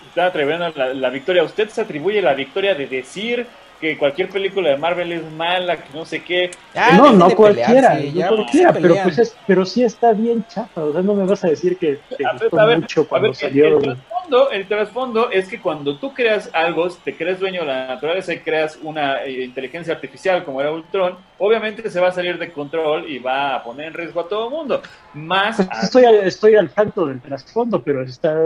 Está 0.08 0.26
atribuyendo 0.26 0.70
la, 0.70 0.94
la 0.94 1.10
victoria. 1.10 1.42
Usted 1.42 1.68
se 1.68 1.82
atribuye 1.82 2.22
la 2.22 2.34
victoria 2.34 2.74
de 2.74 2.86
decir 2.86 3.46
que 3.80 3.96
cualquier 3.96 4.28
película 4.28 4.70
de 4.70 4.76
Marvel 4.76 5.12
es 5.12 5.32
mala, 5.32 5.76
que 5.76 5.96
no 5.96 6.04
sé 6.04 6.22
qué. 6.22 6.50
no, 6.96 7.12
no 7.12 7.30
cualquiera, 7.30 7.94
no 7.94 8.28
cualquiera, 8.28 8.72
pero 8.72 8.96
pues 9.02 9.18
es, 9.18 9.36
pero 9.46 9.64
sí 9.64 9.84
está 9.84 10.12
bien 10.12 10.44
chafa, 10.48 10.84
o 10.84 10.92
sea, 10.92 11.02
no 11.02 11.14
me 11.14 11.24
vas 11.24 11.44
a 11.44 11.48
decir 11.48 11.78
que 11.78 12.00
te 12.16 12.24
gustó 12.32 12.56
mucho 12.56 13.08
cuando 13.08 13.34
salió. 13.34 13.78
El, 13.78 13.96
trasfondo, 14.28 14.50
el 14.50 14.68
trasfondo 14.68 15.30
es 15.30 15.48
que 15.48 15.60
cuando 15.60 15.98
tú 15.98 16.12
creas 16.12 16.50
algo, 16.52 16.88
te 16.90 17.16
crees 17.16 17.40
dueño 17.40 17.60
de 17.60 17.66
la 17.66 17.86
naturaleza 17.88 18.32
y 18.32 18.40
creas 18.40 18.78
una 18.82 19.24
eh, 19.24 19.44
inteligencia 19.44 19.94
artificial 19.94 20.44
como 20.44 20.60
era 20.60 20.70
Ultron, 20.70 21.16
obviamente 21.38 21.88
se 21.90 22.00
va 22.00 22.08
a 22.08 22.12
salir 22.12 22.38
de 22.38 22.52
control 22.52 23.08
y 23.08 23.18
va 23.18 23.56
a 23.56 23.64
poner 23.64 23.86
en 23.86 23.94
riesgo 23.94 24.20
a 24.20 24.28
todo 24.28 24.48
el 24.48 24.50
mundo. 24.50 24.82
Más 25.14 25.56
pues 25.56 25.68
estoy, 25.82 26.04
estoy 26.04 26.56
al 26.56 26.70
tanto 26.70 27.06
del 27.06 27.20
trasfondo, 27.20 27.82
pero 27.82 28.02
está 28.02 28.36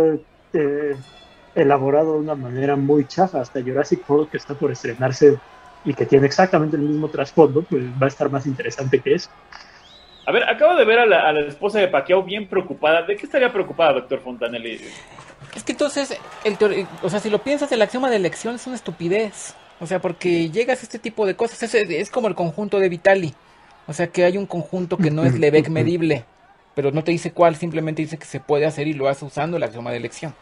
eh, 0.52 0.96
elaborado 1.54 2.14
de 2.14 2.20
una 2.20 2.34
manera 2.34 2.76
muy 2.76 3.06
chafa. 3.06 3.40
Hasta 3.40 3.60
Jurassic 3.60 4.08
World, 4.08 4.30
que 4.30 4.36
está 4.36 4.54
por 4.54 4.70
estrenarse 4.70 5.38
y 5.84 5.94
que 5.94 6.06
tiene 6.06 6.26
exactamente 6.26 6.76
el 6.76 6.82
mismo 6.82 7.08
trasfondo, 7.08 7.62
pues 7.62 7.82
va 8.00 8.06
a 8.06 8.08
estar 8.08 8.30
más 8.30 8.46
interesante 8.46 9.00
que 9.00 9.14
eso. 9.14 9.30
A 10.24 10.30
ver, 10.30 10.48
acabo 10.48 10.76
de 10.76 10.84
ver 10.84 11.00
a 11.00 11.06
la, 11.06 11.40
esposa 11.40 11.80
de 11.80 11.88
Pacquiao 11.88 12.22
bien 12.22 12.46
preocupada. 12.46 13.02
¿De 13.02 13.16
qué 13.16 13.26
estaría 13.26 13.52
preocupada, 13.52 13.94
doctor 13.94 14.20
Fontanelli? 14.20 14.80
Es 15.72 15.76
que 15.76 15.84
entonces, 15.84 16.18
el 16.44 16.86
o 17.02 17.08
sea, 17.08 17.20
si 17.20 17.30
lo 17.30 17.42
piensas, 17.42 17.70
el 17.72 17.82
axioma 17.82 18.10
de 18.10 18.16
elección 18.16 18.54
es 18.54 18.66
una 18.66 18.76
estupidez. 18.76 19.54
O 19.80 19.86
sea, 19.86 20.00
porque 20.00 20.50
llegas 20.50 20.80
a 20.80 20.82
este 20.82 20.98
tipo 20.98 21.26
de 21.26 21.34
cosas. 21.34 21.62
Es, 21.62 21.74
es 21.74 22.10
como 22.10 22.28
el 22.28 22.34
conjunto 22.34 22.78
de 22.78 22.88
Vitali. 22.88 23.34
O 23.86 23.92
sea, 23.92 24.06
que 24.06 24.24
hay 24.24 24.36
un 24.36 24.46
conjunto 24.46 24.96
que 24.96 25.10
no 25.10 25.24
es 25.24 25.38
Lebec 25.38 25.68
medible, 25.68 26.24
pero 26.74 26.92
no 26.92 27.02
te 27.02 27.10
dice 27.10 27.32
cuál, 27.32 27.56
simplemente 27.56 28.02
dice 28.02 28.16
que 28.16 28.26
se 28.26 28.38
puede 28.38 28.64
hacer 28.64 28.86
y 28.86 28.92
lo 28.92 29.08
hace 29.08 29.24
usando 29.24 29.56
el 29.56 29.62
axioma 29.62 29.90
de 29.90 29.96
elección. 29.96 30.34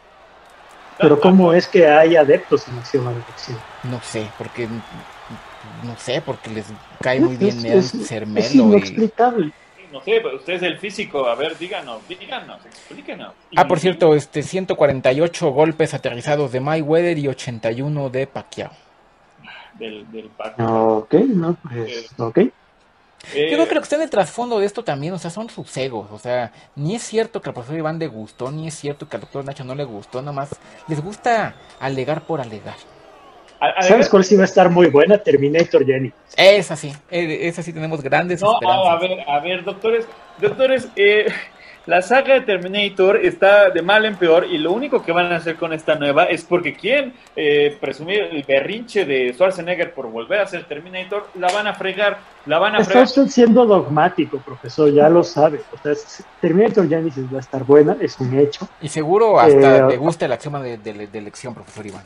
Pero 0.99 1.19
¿cómo 1.19 1.51
es 1.53 1.67
que 1.67 1.87
hay 1.87 2.15
adeptos 2.15 2.67
en 2.67 2.77
acción 2.77 3.05
de 3.05 3.13
elección? 3.13 3.57
No 3.83 3.99
sé, 4.01 4.27
porque 4.37 4.67
no 4.67 5.97
sé, 5.97 6.21
porque 6.23 6.51
les 6.51 6.65
cae 7.01 7.19
muy 7.19 7.35
bien 7.35 7.65
es, 7.65 7.87
ser 7.87 8.27
melo. 8.27 8.45
Es 8.45 8.53
inexplicable. 8.53 9.51
No 9.91 10.01
sé, 10.01 10.21
pero 10.23 10.37
usted 10.37 10.53
es 10.53 10.63
el 10.63 10.77
físico, 10.77 11.25
a 11.25 11.35
ver, 11.35 11.57
díganos, 11.57 12.07
díganos, 12.07 12.65
explíquenos. 12.65 13.33
Ah, 13.55 13.67
por 13.67 13.79
cierto, 13.79 14.15
este 14.15 14.41
148 14.41 15.51
golpes 15.51 15.93
aterrizados 15.93 16.51
de 16.51 16.59
Mayweather 16.61 17.17
y 17.17 17.27
81 17.27 18.09
de 18.09 18.27
Pacquiao. 18.27 18.71
Del, 19.73 20.09
del 20.11 20.29
Pacquiao. 20.29 20.97
Ok, 20.99 21.13
no, 21.13 21.57
pues, 21.63 22.13
ok. 22.17 22.39
Yo 23.33 23.67
creo 23.67 23.67
que 23.67 23.77
está 23.77 23.97
en 23.97 24.01
el 24.01 24.09
trasfondo 24.09 24.59
de 24.59 24.65
esto 24.65 24.83
también, 24.83 25.13
o 25.13 25.19
sea, 25.19 25.29
son 25.29 25.49
sus 25.49 25.75
egos. 25.77 26.07
O 26.11 26.19
sea, 26.19 26.51
ni 26.75 26.95
es 26.95 27.03
cierto 27.03 27.41
que 27.41 27.49
al 27.49 27.53
profesor 27.53 27.77
Iván 27.77 27.99
le 27.99 28.07
gustó, 28.07 28.51
ni 28.51 28.67
es 28.67 28.73
cierto 28.73 29.07
que 29.07 29.17
al 29.17 29.21
doctor 29.21 29.45
Nacho 29.45 29.63
no 29.63 29.75
le 29.75 29.83
gustó, 29.83 30.21
nada 30.21 30.31
más 30.31 30.49
les 30.87 31.01
gusta 31.01 31.55
alegar 31.79 32.21
por 32.23 32.41
alegar. 32.41 32.75
¿Sabes 33.81 34.09
cuál 34.09 34.23
sí 34.23 34.35
va 34.35 34.43
a 34.43 34.45
estar 34.45 34.69
muy 34.69 34.87
buena? 34.87 35.17
Terminator 35.17 35.85
Jenny. 35.85 36.11
Esa 36.35 36.75
sí, 36.75 36.91
eh, 37.09 37.39
esa 37.43 37.61
sí 37.61 37.71
tenemos 37.71 38.01
grandes 38.01 38.41
no, 38.41 38.57
A 38.61 38.99
ver, 38.99 39.19
a 39.27 39.39
ver, 39.39 39.63
doctores, 39.63 40.07
doctores, 40.39 40.87
eh, 40.95 41.27
la 41.87 42.03
saga 42.03 42.35
de 42.35 42.41
Terminator 42.41 43.17
está 43.17 43.71
de 43.71 43.81
mal 43.81 44.05
en 44.05 44.15
peor 44.15 44.45
y 44.45 44.59
lo 44.59 44.71
único 44.71 45.01
que 45.01 45.11
van 45.11 45.33
a 45.33 45.37
hacer 45.37 45.55
con 45.55 45.73
esta 45.73 45.95
nueva 45.95 46.25
es 46.25 46.43
porque 46.43 46.75
quieren 46.75 47.13
eh, 47.35 47.75
presumir 47.81 48.21
el 48.31 48.43
berrinche 48.43 49.03
de 49.03 49.33
Schwarzenegger 49.33 49.91
por 49.93 50.07
volver 50.11 50.41
a 50.41 50.47
ser 50.47 50.65
Terminator, 50.65 51.27
la 51.35 51.51
van 51.51 51.65
a 51.65 51.73
fregar, 51.73 52.19
la 52.45 52.59
van 52.59 52.75
a 52.75 52.79
Está 52.79 53.01
usted 53.01 53.25
siendo 53.27 53.65
dogmático, 53.65 54.37
profesor, 54.37 54.93
ya 54.93 55.09
lo 55.09 55.23
sabe. 55.23 55.61
O 55.73 55.77
sea, 55.81 55.93
Terminator 56.39 56.87
Genesis 56.87 57.25
va 57.33 57.37
a 57.37 57.41
estar 57.41 57.63
buena, 57.63 57.97
es 57.99 58.19
un 58.19 58.37
hecho. 58.37 58.67
Y 58.79 58.87
seguro 58.87 59.39
hasta 59.39 59.77
eh, 59.77 59.87
le 59.89 59.97
gusta 59.97 60.25
el 60.25 60.33
axioma 60.33 60.61
de, 60.61 61.09
elección, 61.13 61.55
profesor 61.55 61.85
Iván. 61.87 62.03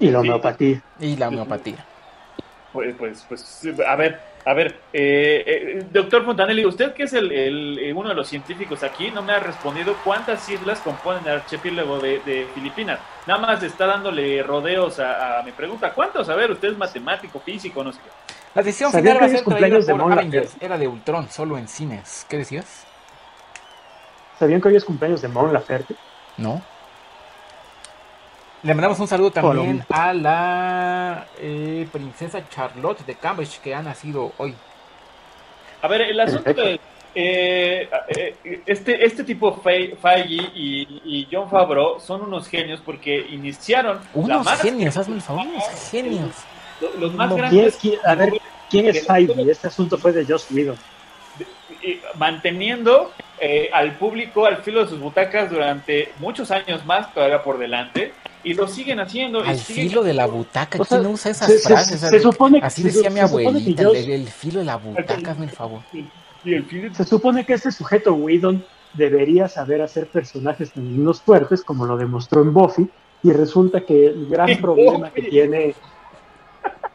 Y 0.00 0.10
la 0.10 0.20
homeopatía. 0.20 0.82
Y 1.00 1.16
la 1.16 1.28
homeopatía. 1.28 1.84
Pues, 2.72 2.94
pues, 2.96 3.26
pues, 3.28 3.66
a 3.86 3.96
ver, 3.96 4.20
a 4.46 4.54
ver, 4.54 4.76
eh, 4.92 5.42
eh, 5.44 5.86
doctor 5.90 6.24
Fontanelli, 6.24 6.64
usted 6.64 6.92
que 6.92 7.02
es 7.02 7.12
el, 7.14 7.32
eh, 7.32 7.92
uno 7.92 8.10
de 8.10 8.14
los 8.14 8.28
científicos 8.28 8.84
aquí, 8.84 9.10
no 9.10 9.20
me 9.20 9.32
ha 9.32 9.40
respondido 9.40 9.96
cuántas 10.04 10.48
islas 10.48 10.78
componen 10.80 11.26
el 11.26 11.32
archipiélago 11.40 11.98
de, 11.98 12.46
Filipinas. 12.54 13.00
Nada 13.26 13.40
más 13.40 13.62
está 13.64 13.86
dándole 13.86 14.44
rodeos 14.44 15.00
a, 15.00 15.42
mi 15.44 15.50
pregunta. 15.50 15.92
¿Cuántos? 15.92 16.28
A 16.28 16.36
ver, 16.36 16.52
usted 16.52 16.68
es 16.68 16.78
matemático, 16.78 17.40
físico, 17.40 17.82
no 17.82 17.92
sé 17.92 17.98
qué. 17.98 18.34
La 18.54 18.62
decisión 18.62 18.92
final 18.92 19.18
va 19.20 19.26
a 19.26 19.28
ser 19.30 19.42
traída 19.42 19.80
por 19.80 20.12
Avengers. 20.12 20.56
Era 20.60 20.78
de 20.78 20.86
Ultron, 20.86 21.28
solo 21.28 21.58
en 21.58 21.66
cines. 21.66 22.24
¿Qué 22.28 22.36
decías? 22.38 22.86
¿Sabían 24.38 24.60
que 24.60 24.68
hoy 24.68 24.76
es 24.76 24.84
cumpleaños 24.84 25.22
de 25.22 25.28
Mon 25.28 25.52
Laferte? 25.52 25.96
No. 26.36 26.62
Le 28.66 28.74
mandamos 28.74 28.98
un 28.98 29.06
saludo 29.06 29.30
también 29.30 29.84
a 29.90 30.12
la 30.12 31.26
eh, 31.38 31.86
princesa 31.92 32.42
Charlotte 32.48 33.06
de 33.06 33.14
Cambridge 33.14 33.60
que 33.60 33.72
ha 33.72 33.80
nacido 33.80 34.32
hoy. 34.38 34.56
A 35.82 35.86
ver, 35.86 36.00
el 36.00 36.18
asunto 36.18 36.50
es, 36.50 36.80
eh, 37.14 37.88
eh, 38.08 38.60
este, 38.66 39.06
este 39.06 39.22
tipo 39.22 39.54
Feige 39.62 40.50
y, 40.52 41.00
y, 41.04 41.28
John 41.30 41.48
Favreau 41.48 42.00
son 42.00 42.22
unos 42.22 42.48
genios 42.48 42.80
porque 42.84 43.16
iniciaron... 43.30 44.00
Unos 44.14 44.48
genios, 44.60 44.96
hazme 44.96 45.14
el 45.14 45.22
favor, 45.22 45.46
unos 45.46 45.64
genios. 45.92 46.34
Los, 46.98 47.14
más 47.14 47.32
grandes... 47.36 47.78
a 48.04 48.14
ver, 48.16 48.32
¿quién 48.68 48.88
es 48.88 49.06
Feige? 49.06 49.48
Este 49.48 49.68
asunto 49.68 49.96
fue 49.96 50.10
de 50.10 50.26
Joss 50.26 50.50
Whedon. 50.50 50.76
Manteniendo 52.16 53.12
eh, 53.40 53.68
al 53.72 53.96
público 53.96 54.46
al 54.46 54.58
filo 54.58 54.82
de 54.82 54.88
sus 54.88 54.98
butacas 54.98 55.50
durante 55.50 56.12
muchos 56.18 56.50
años 56.50 56.84
más 56.86 57.12
todavía 57.12 57.42
por 57.42 57.58
delante 57.58 58.12
y 58.42 58.54
lo 58.54 58.68
siguen 58.68 59.00
haciendo. 59.00 59.40
Al 59.40 59.58
filo 59.58 60.02
de 60.02 60.14
la 60.14 60.26
butaca, 60.26 60.78
¿quién 60.78 61.02
no 61.02 61.10
usa 61.10 61.32
esas 61.32 61.62
frases? 61.62 62.00
Se, 62.00 62.20
supone, 62.20 62.60
así 62.62 62.82
decía 62.82 63.10
mi 63.10 63.20
abuelita, 63.20 63.82
el, 63.92 64.28
filo 64.28 64.60
de 64.60 64.66
la 64.66 64.76
butaca, 64.76 65.32
hazme 65.32 65.46
el 65.46 65.50
favor. 65.50 65.80
Se 66.92 67.04
supone 67.04 67.44
que 67.44 67.54
este 67.54 67.72
sujeto 67.72 68.14
Whedon 68.14 68.64
debería 68.94 69.48
saber 69.48 69.82
hacer 69.82 70.06
personajes 70.06 70.72
femeninos 70.72 71.20
fuertes, 71.20 71.64
como 71.64 71.86
lo 71.86 71.96
demostró 71.96 72.42
en 72.42 72.54
Buffy, 72.54 72.88
y 73.22 73.32
resulta 73.32 73.80
que 73.80 74.06
el 74.06 74.28
gran 74.28 74.56
problema 74.60 75.10
que 75.10 75.22
tiene 75.22 75.74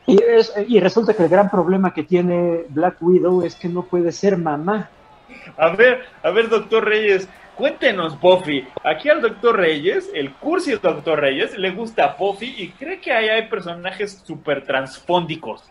y, 0.08 0.18
y, 0.68 0.80
resulta 0.80 1.14
que 1.14 1.24
el 1.24 1.30
gran 1.30 1.50
problema 1.50 1.94
que 1.94 2.04
tiene 2.04 2.66
Black 2.70 2.98
Widow 3.02 3.44
es 3.44 3.56
que 3.56 3.70
no 3.70 3.84
puede 3.84 4.12
ser 4.12 4.36
mamá. 4.36 4.90
A 5.58 5.70
ver, 5.70 6.06
a 6.24 6.32
ver, 6.32 6.50
doctor 6.50 6.86
Reyes, 6.86 7.28
cuéntenos, 7.56 8.20
Buffy. 8.20 8.68
Aquí 8.84 9.10
al 9.10 9.22
doctor 9.22 9.58
Reyes, 9.58 10.10
el 10.14 10.34
cursi 10.34 10.72
doctor 10.74 11.20
Reyes, 11.20 11.58
le 11.58 11.72
gusta 11.72 12.16
Buffy 12.18 12.56
y 12.58 12.70
cree 12.70 13.00
que 13.00 13.12
ahí 13.12 13.30
hay 13.30 13.48
personajes 13.48 14.22
súper 14.26 14.66
transfóndicos. 14.66 15.64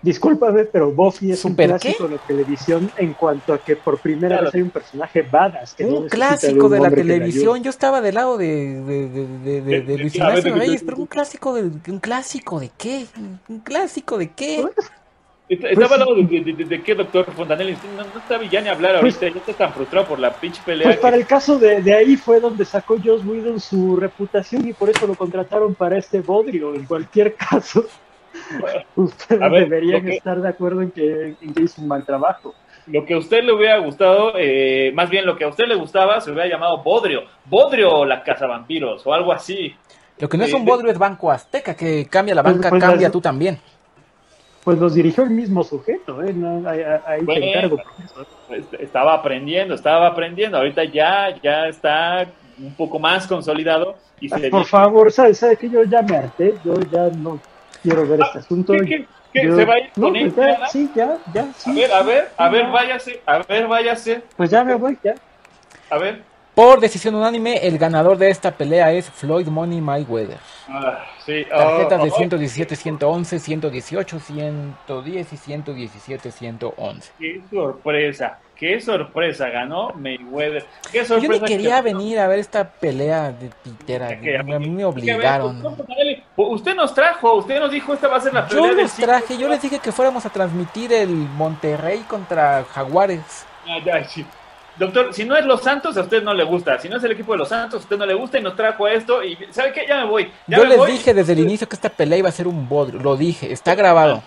Discúlpame, 0.00 0.64
pero 0.64 0.92
Buffy 0.92 1.32
es 1.32 1.44
un 1.44 1.54
clásico 1.56 2.06
de 2.06 2.14
la 2.14 2.22
televisión 2.22 2.88
en 2.96 3.14
cuanto 3.14 3.52
a 3.52 3.58
que 3.58 3.74
por 3.74 3.98
primera 3.98 4.42
vez 4.42 4.54
hay 4.54 4.62
un 4.62 4.70
personaje 4.70 5.22
badass. 5.22 5.74
Que 5.74 5.84
un 5.86 6.08
clásico 6.08 6.68
de, 6.68 6.78
la 6.78 6.88
televisión. 6.88 7.64
Yo 7.64 7.70
estaba 7.70 8.00
del 8.00 8.14
lado 8.14 8.38
de, 8.38 8.80
de, 8.80 9.60
de, 9.60 9.98
Luis 9.98 10.14
Ignacio 10.14 10.54
Reyes, 10.54 10.84
pero 10.84 10.98
un 10.98 11.06
clásico 11.06 11.52
de, 11.52 11.62
un 11.62 11.98
clásico 11.98 12.60
de 12.60 12.70
qué? 12.78 13.06
¿Un 13.48 13.58
clásico 13.58 14.18
de 14.18 14.30
qué? 14.30 14.64
Estaba 15.48 15.74
pues 15.74 15.92
al 15.92 15.98
lado 16.00 16.14
de, 16.14 16.82
qué, 16.82 16.94
doctor 16.94 17.24
Fontanelli. 17.32 17.74
No, 17.96 18.04
no 18.04 18.20
está 18.20 18.42
ya 18.42 18.60
ni 18.60 18.68
hablar 18.68 19.00
pues 19.00 19.14
ahorita, 19.14 19.34
ya 19.34 19.40
está 19.40 19.64
tan 19.64 19.72
frustrado 19.72 20.06
por 20.06 20.18
la 20.18 20.30
pinche 20.30 20.60
pelea. 20.64 20.86
Pues 20.86 20.98
para 20.98 21.16
el 21.16 21.26
caso 21.26 21.58
de, 21.58 21.94
ahí 21.94 22.16
fue 22.16 22.38
donde 22.38 22.66
sacó 22.66 22.96
Joss 23.02 23.24
Whedon 23.24 23.58
su 23.58 23.96
reputación 23.96 24.68
y 24.68 24.74
por 24.74 24.90
eso 24.90 25.06
lo 25.06 25.14
contrataron 25.14 25.74
para 25.74 25.96
este 25.96 26.20
bodrio. 26.20 26.74
En 26.74 26.84
cualquier 26.84 27.34
caso, 27.50 27.86
ustedes 28.94 29.50
deberían 29.50 30.06
estar 30.08 30.40
de 30.40 30.48
acuerdo 30.48 30.82
en 30.82 30.90
que, 30.90 31.34
hizo 31.40 31.80
un 31.80 31.88
mal 31.88 32.04
trabajo. 32.04 32.54
Lo 32.86 33.06
que 33.06 33.14
a 33.14 33.18
usted 33.18 33.42
le 33.42 33.52
hubiera 33.52 33.78
gustado, 33.78 34.32
eh, 34.36 34.92
más 34.94 35.08
bien 35.08 35.24
lo 35.24 35.36
que 35.36 35.44
a 35.44 35.48
usted 35.48 35.66
le 35.66 35.76
gustaba, 35.76 36.20
se 36.20 36.30
hubiera 36.30 36.48
llamado 36.48 36.82
Bodrio. 36.82 37.22
Bodrio 37.46 38.04
la 38.04 38.22
Casa 38.22 38.46
Vampiros 38.46 39.06
o 39.06 39.14
algo 39.14 39.32
así. 39.32 39.74
Lo 40.18 40.28
que 40.28 40.36
no 40.36 40.44
es 40.44 40.52
un 40.52 40.64
Bodrio 40.64 40.90
es 40.90 40.98
Banco 40.98 41.30
Azteca, 41.30 41.74
que 41.74 42.06
cambia 42.06 42.34
la 42.34 42.42
banca, 42.42 42.70
cambia 42.78 43.10
tú 43.10 43.20
también 43.20 43.58
pues 44.64 44.78
los 44.78 44.94
dirigió 44.94 45.24
el 45.24 45.30
mismo 45.30 45.64
sujeto, 45.64 46.22
¿eh? 46.22 46.34
ahí, 47.06 47.24
te 47.24 47.50
encargo, 47.50 47.78
pues, 48.48 48.64
Estaba 48.78 49.14
aprendiendo, 49.14 49.74
estaba 49.74 50.08
aprendiendo, 50.08 50.58
ahorita 50.58 50.84
ya, 50.84 51.34
ya 51.42 51.68
está 51.68 52.26
un 52.58 52.74
poco 52.74 52.98
más 52.98 53.26
consolidado. 53.26 53.96
Y 54.20 54.28
Por 54.50 54.64
favor, 54.64 55.12
¿sabes 55.12 55.38
sabe 55.38 55.56
que 55.56 55.70
yo 55.70 55.84
ya 55.84 56.02
me 56.02 56.16
harté? 56.16 56.54
Yo 56.64 56.74
ya 56.92 57.08
no 57.08 57.38
quiero 57.82 58.06
ver 58.06 58.20
este 58.20 58.38
asunto. 58.38 58.74
¿Qué, 58.74 59.06
¿Se 59.32 59.64
va 59.64 59.74
a 59.74 59.78
ir 59.78 59.90
con 59.92 60.12
pues 60.12 60.34
ya, 60.34 60.66
Sí, 60.68 60.90
ya, 60.94 61.18
ya, 61.32 61.52
sí. 61.56 61.70
A 61.70 61.74
ver, 61.74 61.92
a 61.92 62.02
ver, 62.02 62.28
a 62.36 62.48
ver, 62.48 62.66
váyase, 62.68 63.20
a 63.26 63.38
ver, 63.38 63.68
váyase. 63.68 64.22
Pues 64.36 64.50
ya 64.50 64.64
me 64.64 64.74
voy, 64.74 64.98
ya. 65.04 65.14
A 65.90 65.98
ver. 65.98 66.27
Por 66.58 66.80
decisión 66.80 67.14
unánime, 67.14 67.58
el 67.68 67.78
ganador 67.78 68.18
de 68.18 68.30
esta 68.30 68.50
pelea 68.50 68.90
es 68.90 69.08
Floyd 69.08 69.46
Money 69.46 69.80
Mayweather. 69.80 70.38
Ah, 70.68 71.04
sí. 71.24 71.46
Tarjetas 71.48 72.02
de 72.02 72.10
117, 72.10 72.74
111, 72.74 73.38
118, 73.38 74.18
110 74.18 75.32
y 75.32 75.36
117, 75.36 76.32
111. 76.32 77.12
Qué 77.16 77.40
sorpresa, 77.48 78.40
qué 78.56 78.80
sorpresa 78.80 79.50
ganó 79.50 79.90
Mayweather. 79.90 80.66
Qué 80.90 81.04
sorpresa. 81.04 81.32
Yo 81.32 81.40
ni 81.40 81.46
quería 81.46 81.80
venir 81.80 82.18
a 82.18 82.26
ver 82.26 82.40
esta 82.40 82.68
pelea 82.68 83.30
de 83.30 83.50
pitera. 83.62 84.08
A 84.08 84.58
mí 84.58 84.68
me 84.68 84.84
obligaron. 84.84 85.62
Usted 86.34 86.74
nos 86.74 86.92
trajo, 86.92 87.34
usted 87.34 87.60
nos 87.60 87.70
dijo 87.70 87.94
esta 87.94 88.08
va 88.08 88.16
a 88.16 88.20
ser 88.20 88.34
la 88.34 88.48
pelea. 88.48 88.66
Yo 88.66 88.72
los 88.72 88.94
traje, 88.94 89.38
yo 89.38 89.48
les 89.48 89.62
dije 89.62 89.78
que 89.78 89.92
fuéramos 89.92 90.26
a 90.26 90.30
transmitir 90.30 90.92
el 90.92 91.10
Monterrey 91.10 92.00
contra 92.08 92.64
Jaguares. 92.64 93.46
Ah, 93.64 93.78
ya, 93.84 94.02
sí. 94.02 94.26
Doctor, 94.78 95.12
si 95.12 95.24
no 95.24 95.36
es 95.36 95.44
Los 95.44 95.62
Santos, 95.62 95.96
a 95.96 96.02
usted 96.02 96.22
no 96.22 96.32
le 96.32 96.44
gusta. 96.44 96.78
Si 96.78 96.88
no 96.88 96.96
es 96.96 97.04
el 97.04 97.12
equipo 97.12 97.32
de 97.32 97.38
Los 97.38 97.48
Santos, 97.48 97.80
a 97.80 97.82
usted 97.82 97.98
no 97.98 98.06
le 98.06 98.14
gusta 98.14 98.38
y 98.38 98.42
nos 98.42 98.54
trajo 98.54 98.86
esto. 98.86 99.24
Y 99.24 99.36
¿sabe 99.50 99.72
qué? 99.72 99.86
Ya 99.88 99.96
me 99.98 100.06
voy. 100.06 100.30
Yo 100.46 100.64
les 100.64 100.86
dije 100.86 101.12
desde 101.14 101.32
el 101.32 101.40
inicio 101.40 101.68
que 101.68 101.74
esta 101.74 101.88
pelea 101.88 102.18
iba 102.18 102.28
a 102.28 102.32
ser 102.32 102.46
un 102.46 102.68
bodrio. 102.68 103.00
Lo 103.00 103.16
dije, 103.16 103.52
está 103.52 103.74
grabado. 103.74 104.22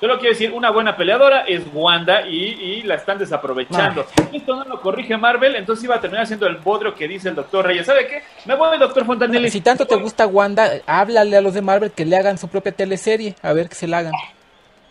Yo 0.00 0.08
lo 0.08 0.18
quiero 0.18 0.32
decir, 0.32 0.52
una 0.52 0.70
buena 0.70 0.96
peleadora 0.96 1.42
es 1.46 1.62
Wanda 1.72 2.26
y, 2.26 2.82
la 2.82 2.96
están 2.96 3.18
desaprovechando. 3.18 4.04
Esto 4.32 4.56
no 4.56 4.64
lo 4.64 4.80
corrige 4.80 5.16
Marvel, 5.16 5.54
entonces 5.54 5.84
iba 5.84 5.94
a 5.94 6.00
terminar 6.00 6.26
siendo 6.26 6.48
el 6.48 6.56
bodrio 6.56 6.92
que 6.92 7.06
dice 7.06 7.28
el 7.28 7.36
doctor 7.36 7.64
Reyes. 7.64 7.86
¿Sabe 7.86 8.08
qué? 8.08 8.20
Me 8.44 8.56
voy, 8.56 8.78
doctor 8.78 9.06
Fontanelli. 9.06 9.48
Si 9.48 9.60
tanto 9.60 9.86
te 9.86 9.94
gusta 9.94 10.26
Wanda, 10.26 10.72
háblale 10.86 11.36
a 11.36 11.40
los 11.40 11.54
de 11.54 11.62
Marvel 11.62 11.92
que 11.92 12.04
le 12.04 12.16
hagan 12.16 12.36
su 12.36 12.48
propia 12.48 12.72
teleserie. 12.72 13.36
A 13.42 13.52
ver 13.52 13.68
que 13.68 13.76
se 13.76 13.86
la 13.86 13.98
hagan. 13.98 14.12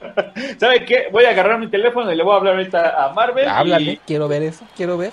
¿Sabe 0.58 0.86
qué? 0.86 1.08
Voy 1.12 1.26
a 1.26 1.30
agarrar 1.30 1.60
mi 1.60 1.68
teléfono 1.68 2.12
y 2.12 2.16
le 2.16 2.24
voy 2.24 2.34
a 2.34 2.38
hablar 2.38 2.56
ahorita 2.56 3.06
a 3.06 3.14
Marvel. 3.14 3.48
Háblale, 3.48 4.00
quiero 4.06 4.28
ver 4.28 4.44
eso, 4.44 4.66
quiero 4.76 4.98
ver. 4.98 5.12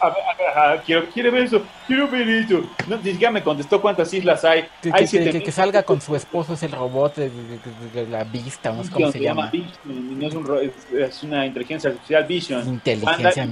quiero, 0.85 1.07
quiero 1.13 1.33
ver 1.33 1.45
eso, 1.45 1.63
quiero 1.87 2.09
ver 2.09 2.29
eso. 2.29 2.63
No, 2.87 2.97
ni 2.97 3.13
siquiera 3.13 3.31
me 3.31 3.43
contestó 3.43 3.81
cuántas 3.81 4.13
islas 4.13 4.45
hay. 4.45 4.67
Que, 4.83 4.91
hay 4.93 5.07
que, 5.07 5.43
que, 5.43 5.53
salga 5.53 5.83
con 5.83 6.01
su 6.01 6.17
esposo, 6.17 6.55
es 6.55 6.63
el 6.63 6.73
robot 6.73 7.17
de, 7.17 8.07
la 8.11 8.25
vista, 8.25 8.73
no 8.73 8.85
sé 8.85 8.91
cómo 8.91 9.13
se, 9.13 9.21
llama. 9.21 9.51
no 9.85 10.27
es, 10.27 10.35
un, 10.35 10.73
es, 10.99 11.23
una 11.23 11.47
inteligencia 11.47 11.91
artificial 11.91 12.25
Vision. 12.25 12.69
Inteligencia 12.69 13.47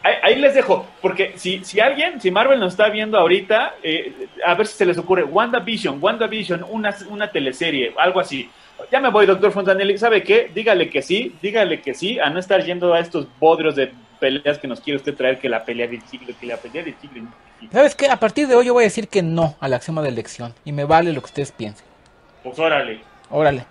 Ahí, 0.00 0.14
ahí, 0.22 0.36
les 0.36 0.54
dejo, 0.54 0.86
porque 1.02 1.32
si, 1.34 1.64
si 1.64 1.80
alguien, 1.80 2.20
si 2.20 2.30
Marvel 2.30 2.60
nos 2.60 2.72
está 2.72 2.88
viendo 2.88 3.18
ahorita, 3.18 3.74
eh, 3.82 4.28
a 4.46 4.54
ver 4.54 4.68
si 4.68 4.76
se 4.76 4.86
les 4.86 4.96
ocurre, 4.96 5.24
WandaVision, 5.24 5.98
WandaVision, 6.00 6.64
una, 6.70 6.94
una 7.10 7.30
teleserie, 7.32 7.92
algo 7.98 8.20
así 8.20 8.48
ya 8.90 9.00
me 9.00 9.10
voy, 9.10 9.26
doctor 9.26 9.52
Fontanelli. 9.52 9.98
¿Sabe 9.98 10.22
qué? 10.22 10.50
Dígale 10.54 10.90
que 10.90 11.02
sí, 11.02 11.34
dígale 11.42 11.80
que 11.80 11.94
sí, 11.94 12.18
a 12.18 12.30
no 12.30 12.38
estar 12.38 12.64
yendo 12.64 12.94
a 12.94 13.00
estos 13.00 13.26
bodrios 13.38 13.76
de 13.76 13.92
peleas 14.18 14.58
que 14.58 14.68
nos 14.68 14.80
quiere 14.80 14.96
usted 14.96 15.14
traer, 15.14 15.38
que 15.38 15.48
la 15.48 15.64
pelea 15.64 15.86
del 15.86 16.02
siglo, 16.02 16.34
que 16.38 16.46
la 16.46 16.56
pelea 16.56 16.82
del 16.82 16.96
siglo. 17.00 17.28
¿Sabes 17.72 17.94
qué? 17.94 18.08
A 18.08 18.18
partir 18.18 18.46
de 18.48 18.54
hoy 18.54 18.66
yo 18.66 18.74
voy 18.74 18.84
a 18.84 18.86
decir 18.86 19.08
que 19.08 19.22
no 19.22 19.56
a 19.60 19.68
la 19.68 19.76
axioma 19.76 20.02
de 20.02 20.08
elección. 20.08 20.54
Y 20.64 20.72
me 20.72 20.84
vale 20.84 21.12
lo 21.12 21.20
que 21.20 21.26
ustedes 21.26 21.52
piensen. 21.52 21.86
Pues 22.42 22.58
órale. 22.58 23.00
Órale. 23.30 23.66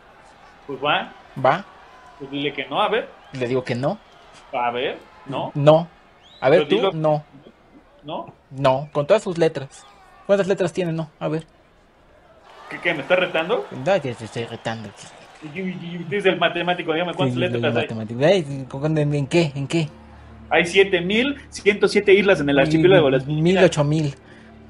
Pues 0.66 0.80
va. 0.84 1.14
Va. 1.44 1.66
Pues 2.20 2.30
dile 2.32 2.54
que 2.54 2.66
no, 2.66 2.82
a 2.82 2.90
ver. 2.90 3.08
Le 3.34 3.48
digo 3.48 3.64
que 3.64 3.76
no. 3.76 3.98
A 4.54 4.72
ver, 4.72 4.98
no. 5.26 5.52
No. 5.56 5.88
A 6.40 6.50
ver, 6.50 6.68
tú, 6.68 6.92
no. 6.94 7.24
¿No? 8.04 8.34
No, 8.52 8.90
con 8.94 9.08
todas 9.08 9.24
sus 9.24 9.38
letras. 9.38 9.86
¿Cuántas 10.26 10.48
letras 10.48 10.72
tiene? 10.72 10.94
No, 10.94 11.10
a 11.20 11.28
ver. 11.28 11.46
¿Qué, 12.70 12.80
qué 12.80 12.94
me 12.94 13.02
está 13.02 13.16
retando? 13.16 13.66
No, 13.86 14.02
te 14.02 14.10
estoy 14.10 14.46
retando. 14.46 14.90
Es 16.12 16.26
el 16.26 16.38
matemático, 16.38 16.94
dígame 16.94 17.14
cuántas 17.14 17.36
sí, 17.36 17.40
letras 17.40 17.76
hay. 17.76 18.46
¿En 19.18 19.28
qué? 19.28 19.52
¿En 19.56 19.68
qué? 19.68 19.88
Hay 20.50 20.66
7107 20.66 22.14
islas 22.14 22.40
en 22.40 22.50
el 22.50 22.60
archipiélago 22.60 23.06
de 23.08 23.12
las 23.12 23.28
Mil, 23.28 23.58
ocho 23.58 23.84
mil. 23.84 24.14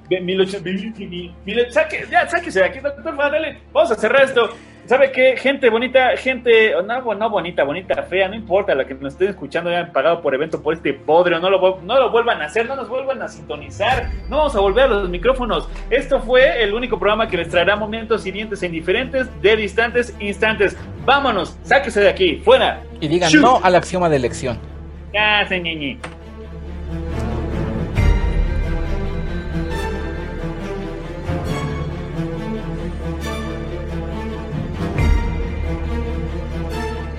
Mil, 0.10 0.42
ocho 0.42 0.60
mil, 0.62 1.68
saque, 1.70 2.06
ya, 2.10 2.28
sáquese 2.28 2.60
de 2.60 2.66
aquí, 2.66 2.80
doctor, 2.80 3.16
dale, 3.18 3.60
vamos 3.74 3.92
a 3.92 3.96
cerrar 3.96 4.24
esto. 4.24 4.50
¿Sabe 4.88 5.12
qué? 5.12 5.36
Gente 5.36 5.70
bonita, 5.70 6.16
gente, 6.16 6.72
no, 6.82 7.14
no 7.14 7.30
bonita, 7.30 7.66
bonita, 7.66 8.04
fea, 8.04 8.30
no 8.30 8.36
importa, 8.36 8.74
la 8.74 8.88
que 8.88 8.94
nos 8.94 9.14
estén 9.14 9.28
escuchando 9.28 9.70
ya 9.70 9.80
han 9.80 9.92
pagado 9.92 10.22
por 10.22 10.34
evento 10.34 10.64
por 10.64 10.76
este 10.76 10.94
podrio, 10.94 11.40
no 11.40 11.50
lo, 11.50 11.82
no 11.82 12.00
lo 12.00 12.10
vuelvan 12.10 12.42
a 12.42 12.46
hacer, 12.46 12.66
no 12.68 12.78
nos 12.78 12.88
vuelvan 12.88 13.22
a 13.22 13.28
sintonizar, 13.28 14.10
no 14.30 14.38
vamos 14.38 14.56
a 14.56 14.62
volver 14.62 14.86
a 14.86 14.88
los 14.88 15.10
micrófonos. 15.10 15.68
Esto 15.90 16.22
fue 16.22 16.64
el 16.64 16.74
único 16.74 16.98
programa 16.98 17.28
que 17.28 17.36
les 17.36 17.50
traerá 17.50 17.76
momentos 17.76 18.26
hirientes 18.26 18.64
e 18.64 18.68
indiferentes 18.68 19.28
de 19.42 19.58
distantes 19.58 20.16
instantes. 20.22 20.78
Vámonos, 21.04 21.58
sáquese 21.64 22.00
de 22.00 22.10
aquí, 22.10 22.38
fuera. 22.38 22.82
Y 23.02 23.10
digan 23.10 23.30
no 23.42 23.60
al 23.62 23.76
axioma 23.76 24.08
de 24.08 24.16
elección. 24.16 24.58
Ya, 25.14 25.44
ñiñi. 25.50 26.00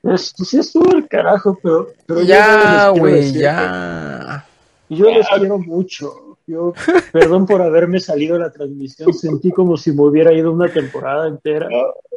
Esto 0.03 0.43
sí 0.43 0.59
estuvo 0.59 0.93
el 0.93 1.07
carajo, 1.07 1.57
pero, 1.63 1.87
pero 2.05 2.21
ya, 2.21 2.89
güey, 2.89 3.31
ya. 3.31 4.45
Yo 4.89 5.09
les 5.09 5.25
quiero 5.29 5.57
mucho. 5.57 6.37
Yo, 6.45 6.73
perdón 7.13 7.45
por 7.45 7.61
haberme 7.61 8.01
salido 8.01 8.33
de 8.35 8.41
la 8.41 8.51
transmisión, 8.51 9.13
sentí 9.13 9.51
como 9.51 9.77
si 9.77 9.93
me 9.93 10.01
hubiera 10.03 10.33
ido 10.33 10.51
una 10.51 10.67
temporada 10.67 11.29
entera. 11.29 11.69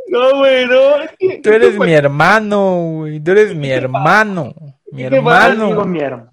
No, 0.09 0.39
güey, 0.39 0.67
no. 0.67 0.81
Tú 1.41 1.51
eres 1.51 1.75
¿qué 1.75 1.79
mi 1.79 1.93
hermano, 1.93 2.83
güey. 2.97 3.21
Tú 3.21 3.31
eres 3.31 3.55
mi 3.55 3.71
hermano. 3.71 4.55
Mi 4.91 5.09
¿Qué 5.09 5.23
pasa, 5.23 5.51
Digo, 5.51 5.69
hermano. 5.69 5.85
mi 5.85 6.01
hermano. 6.01 6.33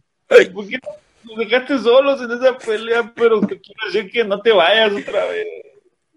¿Por 1.28 1.38
nos 1.38 1.50
dejaste 1.50 1.78
solos 1.80 2.22
en 2.22 2.32
esa 2.32 2.58
pelea? 2.58 3.12
Pero 3.16 3.42
te 3.42 3.60
quiero 3.60 3.80
decir 3.86 4.12
que 4.12 4.24
no 4.24 4.42
te 4.42 4.52
vayas 4.52 4.94
otra 4.94 5.26
vez. 5.26 5.48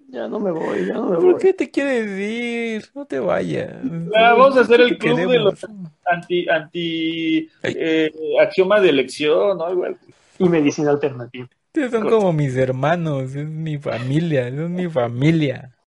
Ya 0.09 0.27
no 0.27 0.41
me 0.41 0.51
voy, 0.51 0.87
ya 0.87 0.95
no 0.95 1.11
me 1.11 1.17
¿Por 1.17 1.33
voy. 1.33 1.41
qué 1.41 1.53
te 1.55 1.71
quieres 1.71 2.19
ir? 2.19 2.91
No 2.95 3.05
te 3.07 3.21
vayas. 3.21 3.77
Ya, 3.83 4.33
vamos 4.35 4.57
a 4.57 4.63
hacer 4.63 4.81
el 4.81 4.99
club 4.99 5.31
de 5.31 5.39
los 5.39 5.65
anti, 6.05 6.49
anti 6.49 7.49
eh, 7.63 8.11
axiomas 8.41 8.83
de 8.83 8.89
elección, 8.89 9.59
¿no? 9.59 9.71
Igual. 9.71 9.97
Y 10.39 10.49
medicina 10.49 10.91
alternativa. 10.91 11.49
Ustedes 11.67 11.93
son 11.93 12.09
como 12.09 12.33
mis 12.33 12.57
hermanos. 12.57 13.35
Es 13.35 13.49
mi 13.49 13.79
familia. 13.79 14.49
Es 14.49 14.55
mi 14.55 14.89
familia. 14.89 15.71